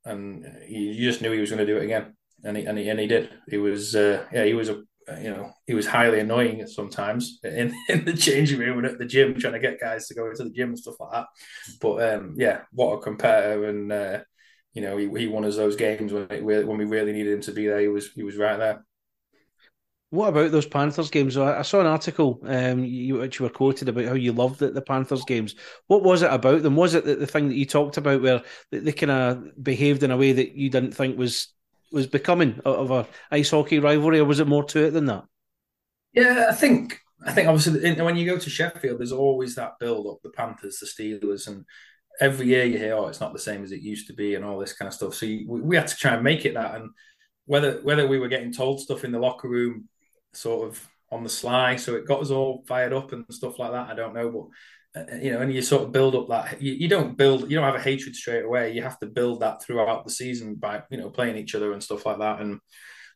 and 0.05 0.44
you 0.68 0.94
just 0.94 1.23
knew 1.23 1.33
he 1.33 1.40
was 1.40 1.51
going 1.51 1.64
to 1.64 1.73
do 1.73 1.79
it 1.79 1.85
again, 1.85 2.14
and 2.42 2.57
he 2.57 2.64
and 2.64 2.79
he, 2.79 2.88
and 2.88 3.01
he 3.01 3.07
did. 3.07 3.31
He 3.49 3.59
was 3.59 3.94
uh, 3.94 4.25
yeah, 4.33 4.44
he 4.44 4.55
was 4.55 4.68
a 4.68 4.83
you 5.20 5.31
know 5.31 5.53
he 5.66 5.75
was 5.75 5.87
highly 5.87 6.20
annoying 6.20 6.61
at 6.61 6.68
sometimes 6.70 7.38
in, 7.44 7.75
in 7.88 8.05
the 8.05 8.14
changing 8.14 8.59
room 8.59 8.79
and 8.79 8.87
at 8.87 8.99
the 8.99 9.05
gym 9.05 9.35
trying 9.35 9.53
to 9.53 9.59
get 9.59 9.81
guys 9.81 10.07
to 10.09 10.14
go 10.14 10.29
into 10.29 10.44
the 10.44 10.51
gym 10.51 10.70
and 10.70 10.79
stuff 10.79 11.01
like 11.01 11.12
that. 11.12 11.27
But 11.81 12.14
um, 12.14 12.35
yeah, 12.37 12.62
what 12.73 12.94
a 12.94 13.01
competitor 13.01 13.64
and. 13.68 13.92
Uh, 13.92 14.18
you 14.75 14.83
know, 14.83 14.97
he, 14.97 15.09
he 15.16 15.29
won 15.29 15.44
us 15.44 15.55
those 15.55 15.77
games 15.77 16.12
when, 16.12 16.27
it, 16.31 16.42
when 16.42 16.79
we 16.79 16.85
really 16.85 17.12
needed 17.12 17.33
him 17.33 17.40
to 17.42 17.53
be 17.53 17.68
there. 17.68 17.79
He 17.79 17.87
was 17.87 18.11
he 18.12 18.25
was 18.25 18.37
right 18.37 18.57
there. 18.57 18.85
What 20.14 20.29
about 20.29 20.53
those 20.53 20.66
Panthers 20.66 21.11
games? 21.11 21.37
I, 21.37 21.62
saw 21.62 21.81
an 21.81 21.88
article 21.88 22.38
um, 22.44 22.85
you, 22.85 23.16
which 23.16 23.40
you 23.40 23.42
were 23.42 23.50
quoted 23.50 23.88
about 23.88 24.05
how 24.05 24.14
you 24.14 24.33
loved 24.33 24.61
the, 24.61 24.70
the 24.70 24.81
Panthers 24.81 25.24
games. 25.24 25.57
What 25.88 26.05
was 26.05 26.22
it 26.22 26.33
about 26.33 26.62
them? 26.62 26.77
Was 26.77 26.94
it 26.94 27.05
the, 27.05 27.16
the 27.16 27.27
thing 27.27 27.48
that 27.48 27.57
you 27.57 27.66
talked 27.66 27.96
about 27.96 28.22
where 28.22 28.40
they, 28.70 28.79
they 28.79 28.92
kind 28.92 29.11
of 29.11 29.64
behaved 29.64 30.05
in 30.05 30.12
a 30.12 30.16
way 30.16 30.31
that 30.31 30.53
you 30.55 30.70
didn't 30.70 30.92
think 30.92 31.18
was 31.18 31.48
was 31.90 32.07
becoming 32.07 32.61
of 32.64 32.92
a 32.92 33.09
ice 33.33 33.50
hockey 33.50 33.81
rivalry, 33.81 34.20
or 34.20 34.24
was 34.24 34.38
it 34.38 34.46
more 34.46 34.62
to 34.62 34.85
it 34.85 34.92
than 34.92 35.07
that? 35.07 35.24
Yeah, 36.12 36.46
I 36.48 36.55
think 36.55 37.00
I 37.27 37.33
think 37.33 37.48
obviously 37.48 38.00
when 38.00 38.16
you 38.16 38.24
go 38.24 38.38
to 38.38 38.50
Sheffield, 38.50 39.00
there's 39.00 39.11
always 39.11 39.57
that 39.57 39.81
build 39.81 40.07
up. 40.07 40.18
The 40.22 40.31
Panthers, 40.31 40.79
the 40.79 40.87
Steelers, 40.87 41.48
and 41.48 41.64
every 42.20 42.46
year 42.46 42.64
you 42.64 42.79
hear, 42.79 42.94
"Oh, 42.94 43.09
it's 43.09 43.20
not 43.20 43.33
the 43.33 43.40
same 43.40 43.64
as 43.64 43.72
it 43.72 43.81
used 43.83 44.07
to 44.07 44.12
be," 44.12 44.37
and 44.37 44.44
all 44.44 44.61
this 44.61 44.74
kind 44.74 44.87
of 44.87 44.94
stuff. 44.94 45.14
So 45.14 45.27
you, 45.27 45.44
we, 45.48 45.61
we 45.61 45.77
had 45.77 45.88
to 45.88 45.96
try 45.96 46.14
and 46.14 46.22
make 46.22 46.44
it 46.44 46.55
that, 46.55 46.77
and 46.77 46.90
whether 47.46 47.81
whether 47.83 48.07
we 48.07 48.20
were 48.20 48.29
getting 48.29 48.53
told 48.53 48.81
stuff 48.81 49.03
in 49.03 49.11
the 49.11 49.18
locker 49.18 49.48
room 49.48 49.88
sort 50.37 50.68
of 50.68 50.88
on 51.11 51.23
the 51.23 51.29
sly. 51.29 51.77
So 51.77 51.94
it 51.94 52.07
got 52.07 52.20
us 52.20 52.31
all 52.31 52.64
fired 52.66 52.92
up 52.92 53.12
and 53.12 53.25
stuff 53.31 53.59
like 53.59 53.73
that. 53.73 53.88
I 53.88 53.94
don't 53.94 54.14
know, 54.14 54.31
but 54.31 54.47
uh, 54.97 55.16
you 55.16 55.33
know, 55.33 55.40
and 55.40 55.53
you 55.53 55.61
sort 55.62 55.83
of 55.83 55.92
build 55.92 56.14
up 56.14 56.29
that 56.29 56.62
you, 56.62 56.73
you, 56.73 56.88
don't 56.88 57.16
build, 57.16 57.51
you 57.51 57.57
don't 57.57 57.64
have 57.64 57.75
a 57.75 57.83
hatred 57.83 58.14
straight 58.14 58.44
away. 58.44 58.73
You 58.73 58.83
have 58.83 58.99
to 59.01 59.07
build 59.07 59.40
that 59.40 59.62
throughout 59.62 60.05
the 60.05 60.11
season 60.11 60.55
by 60.55 60.83
you 60.90 60.99
know 60.99 61.11
playing 61.11 61.37
each 61.37 61.55
other 61.55 61.73
and 61.73 61.83
stuff 61.83 62.07
like 62.07 62.18
that. 62.18 62.40
And 62.40 62.61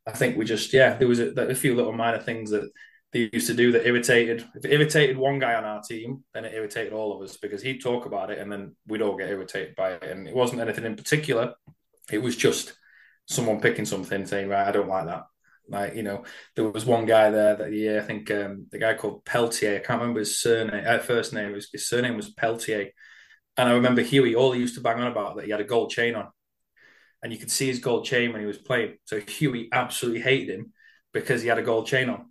I 0.07 0.13
think 0.13 0.37
we 0.37 0.45
just 0.45 0.73
yeah, 0.73 0.95
there 0.97 1.09
was 1.09 1.21
a, 1.21 1.31
a 1.35 1.55
few 1.55 1.75
little 1.75 1.93
minor 1.93 2.19
things 2.19 2.51
that 2.51 2.69
they 3.13 3.31
used 3.33 3.47
to 3.47 3.55
do 3.55 3.73
that 3.73 3.87
irritated. 3.87 4.45
If 4.57 4.65
it 4.65 4.73
irritated 4.73 5.17
one 5.17 5.39
guy 5.39 5.55
on 5.55 5.65
our 5.65 5.81
team, 5.81 6.25
then 6.35 6.45
it 6.45 6.55
irritated 6.55 6.93
all 6.93 7.17
of 7.17 7.23
us 7.23 7.37
because 7.37 7.63
he'd 7.63 7.81
talk 7.81 8.07
about 8.07 8.31
it 8.31 8.39
and 8.39 8.51
then 8.51 8.75
we'd 8.87 9.03
all 9.03 9.17
get 9.17 9.31
irritated 9.31 9.77
by 9.77 9.93
it. 9.93 10.03
And 10.03 10.27
it 10.27 10.35
wasn't 10.35 10.61
anything 10.61 10.85
in 10.85 10.97
particular. 10.97 11.55
It 12.11 12.19
was 12.19 12.37
just 12.37 12.75
someone 13.27 13.61
picking 13.61 13.85
something, 13.85 14.27
saying, 14.27 14.49
"Right, 14.49 14.67
I 14.67 14.73
don't 14.73 14.89
like 14.89 15.07
that." 15.07 15.25
Like 15.69 15.95
you 15.95 16.03
know, 16.03 16.25
there 16.57 16.69
was 16.69 16.85
one 16.85 17.07
guy 17.07 17.31
there 17.31 17.57
that 17.57 17.73
year. 17.73 18.01
I 18.01 18.05
think 18.05 18.31
um, 18.31 18.67
the 18.71 18.79
guy 18.79 18.95
called 18.95 19.25
Peltier. 19.25 19.77
I 19.77 19.87
can't 19.87 20.01
remember 20.01 20.21
his 20.21 20.39
surname. 20.39 20.85
Uh, 20.87 20.99
first 20.99 21.33
name. 21.33 21.55
His, 21.55 21.69
his 21.73 21.89
surname 21.89 22.17
was 22.17 22.31
Peltier. 22.31 22.91
And 23.57 23.69
I 23.69 23.73
remember 23.73 24.03
Huey. 24.03 24.35
All 24.35 24.53
he 24.53 24.61
used 24.61 24.77
to 24.77 24.81
bang 24.81 25.01
on 25.01 25.11
about 25.11 25.37
that 25.37 25.45
he 25.45 25.51
had 25.51 25.61
a 25.61 25.65
gold 25.65 25.91
chain 25.91 26.15
on, 26.15 26.29
and 27.23 27.33
you 27.33 27.39
could 27.39 27.51
see 27.51 27.67
his 27.67 27.81
gold 27.81 28.05
chain 28.05 28.33
when 28.33 28.41
he 28.41 28.47
was 28.47 28.59
playing. 28.59 28.97
So 29.05 29.21
Huey 29.21 29.69
absolutely 29.73 30.21
hated 30.21 30.55
him 30.59 30.73
because 31.13 31.43
he 31.43 31.49
had 31.49 31.59
a 31.59 31.63
gold 31.63 31.87
chain 31.87 32.09
on, 32.09 32.27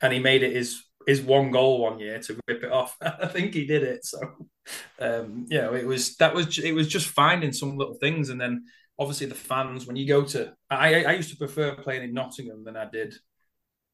and 0.00 0.12
he 0.12 0.18
made 0.18 0.42
it 0.42 0.54
his 0.54 0.84
his 1.06 1.22
one 1.22 1.50
goal 1.50 1.80
one 1.80 1.98
year 1.98 2.18
to 2.20 2.38
rip 2.46 2.62
it 2.62 2.70
off. 2.70 2.96
I 3.02 3.26
think 3.26 3.54
he 3.54 3.66
did 3.66 3.82
it. 3.82 4.04
So, 4.04 4.18
um, 5.00 5.46
you 5.48 5.58
know, 5.58 5.74
it 5.74 5.86
was 5.86 6.16
that 6.16 6.34
was 6.34 6.58
it 6.58 6.72
was 6.72 6.86
just 6.86 7.08
finding 7.08 7.52
some 7.52 7.78
little 7.78 7.94
things, 7.94 8.28
and 8.28 8.40
then 8.40 8.66
obviously 8.98 9.26
the 9.26 9.34
fans 9.34 9.86
when 9.86 9.96
you 9.96 10.06
go 10.06 10.24
to 10.24 10.52
I 10.70 11.04
I 11.04 11.12
used 11.12 11.30
to 11.30 11.36
prefer 11.36 11.74
playing 11.76 12.02
in 12.02 12.12
Nottingham 12.12 12.64
than 12.64 12.76
I 12.76 12.88
did 12.90 13.14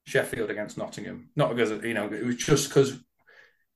Sheffield 0.07 0.51
against 0.51 0.79
Nottingham. 0.79 1.31
Not 1.37 1.55
because 1.55 1.83
you 1.85 1.95
know 1.95 2.07
it 2.07 2.25
was 2.25 2.37
just 2.37 2.69
because 2.69 2.99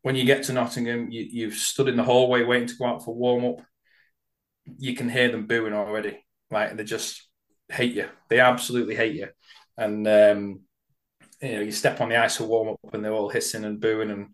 when 0.03 0.15
you 0.15 0.25
get 0.25 0.45
to 0.45 0.53
Nottingham, 0.53 1.11
you, 1.11 1.27
you've 1.29 1.55
stood 1.55 1.89
in 1.89 1.97
the 1.97 2.05
hallway 2.05 2.45
waiting 2.45 2.69
to 2.69 2.77
go 2.77 2.87
out 2.87 3.05
for 3.05 3.15
warm 3.15 3.45
up. 3.45 3.63
You 4.79 4.95
can 4.95 5.09
hear 5.09 5.31
them 5.31 5.47
booing 5.47 5.73
already. 5.73 6.25
Like 6.51 6.77
they 6.77 6.85
just 6.85 7.27
hate 7.69 7.95
you. 7.95 8.09
They 8.29 8.41
absolutely 8.41 8.95
hate 8.95 9.15
you. 9.15 9.29
And 9.77 10.07
um, 10.07 10.61
you 11.43 11.53
know, 11.53 11.61
you 11.61 11.73
step 11.73 12.01
on 12.01 12.09
the 12.09 12.17
ice 12.17 12.37
for 12.37 12.45
warm 12.45 12.69
up, 12.69 12.95
and 12.95 13.05
they're 13.05 13.13
all 13.13 13.29
hissing 13.29 13.65
and 13.65 13.81
booing 13.81 14.11
and 14.11 14.29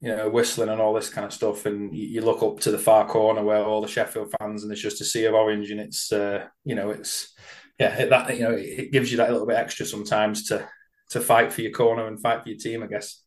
you 0.00 0.14
know, 0.14 0.28
whistling 0.28 0.68
and 0.68 0.80
all 0.80 0.94
this 0.94 1.08
kind 1.08 1.26
of 1.26 1.32
stuff. 1.32 1.66
And 1.66 1.94
you, 1.96 2.20
look 2.20 2.42
up 2.42 2.60
to 2.60 2.70
the 2.70 2.78
far 2.78 3.06
corner 3.08 3.42
where 3.42 3.64
all 3.64 3.80
the 3.80 3.88
Sheffield 3.88 4.32
fans, 4.38 4.62
and 4.62 4.72
it's 4.72 4.80
just 4.80 5.00
a 5.00 5.04
sea 5.04 5.24
of 5.24 5.34
orange, 5.34 5.70
and 5.70 5.80
it's, 5.80 6.12
uh, 6.12 6.46
you 6.64 6.74
know, 6.74 6.90
it's, 6.90 7.34
yeah, 7.78 8.06
that 8.06 8.36
you 8.36 8.42
know, 8.42 8.54
it 8.56 8.92
gives 8.92 9.10
you 9.10 9.18
that 9.18 9.30
little 9.30 9.46
bit 9.46 9.56
extra 9.56 9.86
sometimes 9.86 10.48
to 10.48 10.66
to 11.10 11.20
fight 11.20 11.52
for 11.52 11.62
your 11.62 11.72
corner 11.72 12.06
and 12.06 12.20
fight 12.20 12.42
for 12.42 12.48
your 12.48 12.58
team, 12.58 12.82
I 12.82 12.86
guess. 12.86 13.22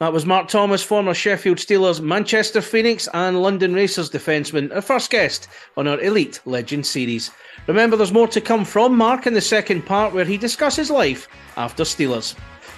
That 0.00 0.14
was 0.14 0.24
Mark 0.24 0.48
Thomas, 0.48 0.82
former 0.82 1.12
Sheffield 1.12 1.58
Steelers, 1.58 2.00
Manchester 2.00 2.62
Phoenix, 2.62 3.06
and 3.12 3.42
London 3.42 3.74
Racers 3.74 4.08
defenseman, 4.08 4.74
our 4.74 4.80
first 4.80 5.10
guest 5.10 5.46
on 5.76 5.86
our 5.86 6.00
Elite 6.00 6.40
Legend 6.46 6.86
series. 6.86 7.30
Remember, 7.66 7.98
there's 7.98 8.10
more 8.10 8.26
to 8.28 8.40
come 8.40 8.64
from 8.64 8.96
Mark 8.96 9.26
in 9.26 9.34
the 9.34 9.42
second 9.42 9.84
part 9.84 10.14
where 10.14 10.24
he 10.24 10.38
discusses 10.38 10.88
life 10.90 11.28
after 11.58 11.82
Steelers. 11.82 12.34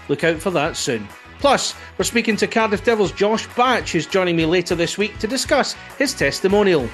Look 0.09 0.25
out 0.25 0.41
for 0.41 0.51
that 0.51 0.77
soon. 0.77 1.07
Plus, 1.39 1.77
we're 1.97 2.05
speaking 2.05 2.35
to 2.39 2.49
Cardiff 2.49 2.83
Devils' 2.83 3.13
Josh 3.13 3.47
Batch, 3.55 3.93
who's 3.93 4.07
joining 4.07 4.35
me 4.35 4.45
later 4.45 4.75
this 4.75 4.99
week 4.99 5.17
to 5.21 5.29
discuss 5.29 5.77
his 5.99 6.15
testimonial. 6.15 6.91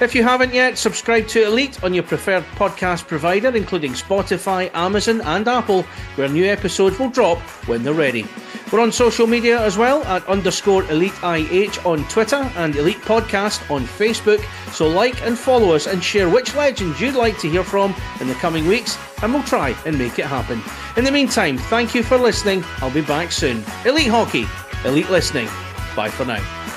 If 0.00 0.14
you 0.14 0.22
haven't 0.22 0.54
yet, 0.54 0.78
subscribe 0.78 1.28
to 1.28 1.44
Elite 1.44 1.84
on 1.84 1.92
your 1.92 2.02
preferred 2.02 2.44
podcast 2.54 3.06
provider, 3.06 3.54
including 3.54 3.92
Spotify, 3.92 4.70
Amazon, 4.72 5.20
and 5.20 5.46
Apple, 5.46 5.82
where 6.14 6.26
new 6.26 6.46
episodes 6.46 6.98
will 6.98 7.10
drop 7.10 7.38
when 7.68 7.82
they're 7.82 7.92
ready. 7.92 8.26
We're 8.72 8.80
on 8.80 8.92
social 8.92 9.26
media 9.26 9.60
as 9.60 9.76
well 9.76 10.02
at 10.04 10.26
underscore 10.26 10.84
Elite 10.90 11.22
IH 11.22 11.84
on 11.84 12.08
Twitter 12.08 12.50
and 12.56 12.76
Elite 12.76 13.02
Podcast 13.02 13.70
on 13.70 13.84
Facebook. 13.84 14.42
So 14.72 14.88
like 14.88 15.20
and 15.22 15.38
follow 15.38 15.74
us 15.74 15.86
and 15.86 16.02
share 16.02 16.30
which 16.30 16.54
legends 16.54 16.98
you'd 16.98 17.14
like 17.14 17.38
to 17.40 17.50
hear 17.50 17.64
from 17.64 17.94
in 18.20 18.28
the 18.28 18.34
coming 18.34 18.66
weeks, 18.66 18.96
and 19.22 19.34
we'll 19.34 19.42
try 19.42 19.76
and 19.84 19.98
make 19.98 20.18
it 20.18 20.24
happen. 20.24 20.62
In 20.96 21.04
the 21.04 21.12
meantime, 21.12 21.58
thank 21.58 21.94
you 21.94 22.02
for 22.02 22.16
listening. 22.16 22.64
I'll 22.78 22.90
be 22.90 23.02
back 23.02 23.32
soon. 23.32 23.62
Elite 23.84 24.08
Hockey, 24.08 24.46
Elite 24.86 25.10
Listening. 25.10 25.48
Bye 25.94 26.08
for 26.08 26.24
now. 26.24 26.69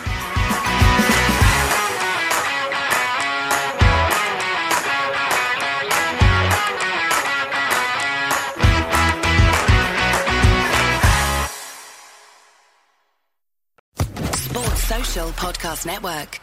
Podcast 15.13 15.86
Network. 15.86 16.42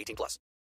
18 0.01 0.15
plus. 0.15 0.39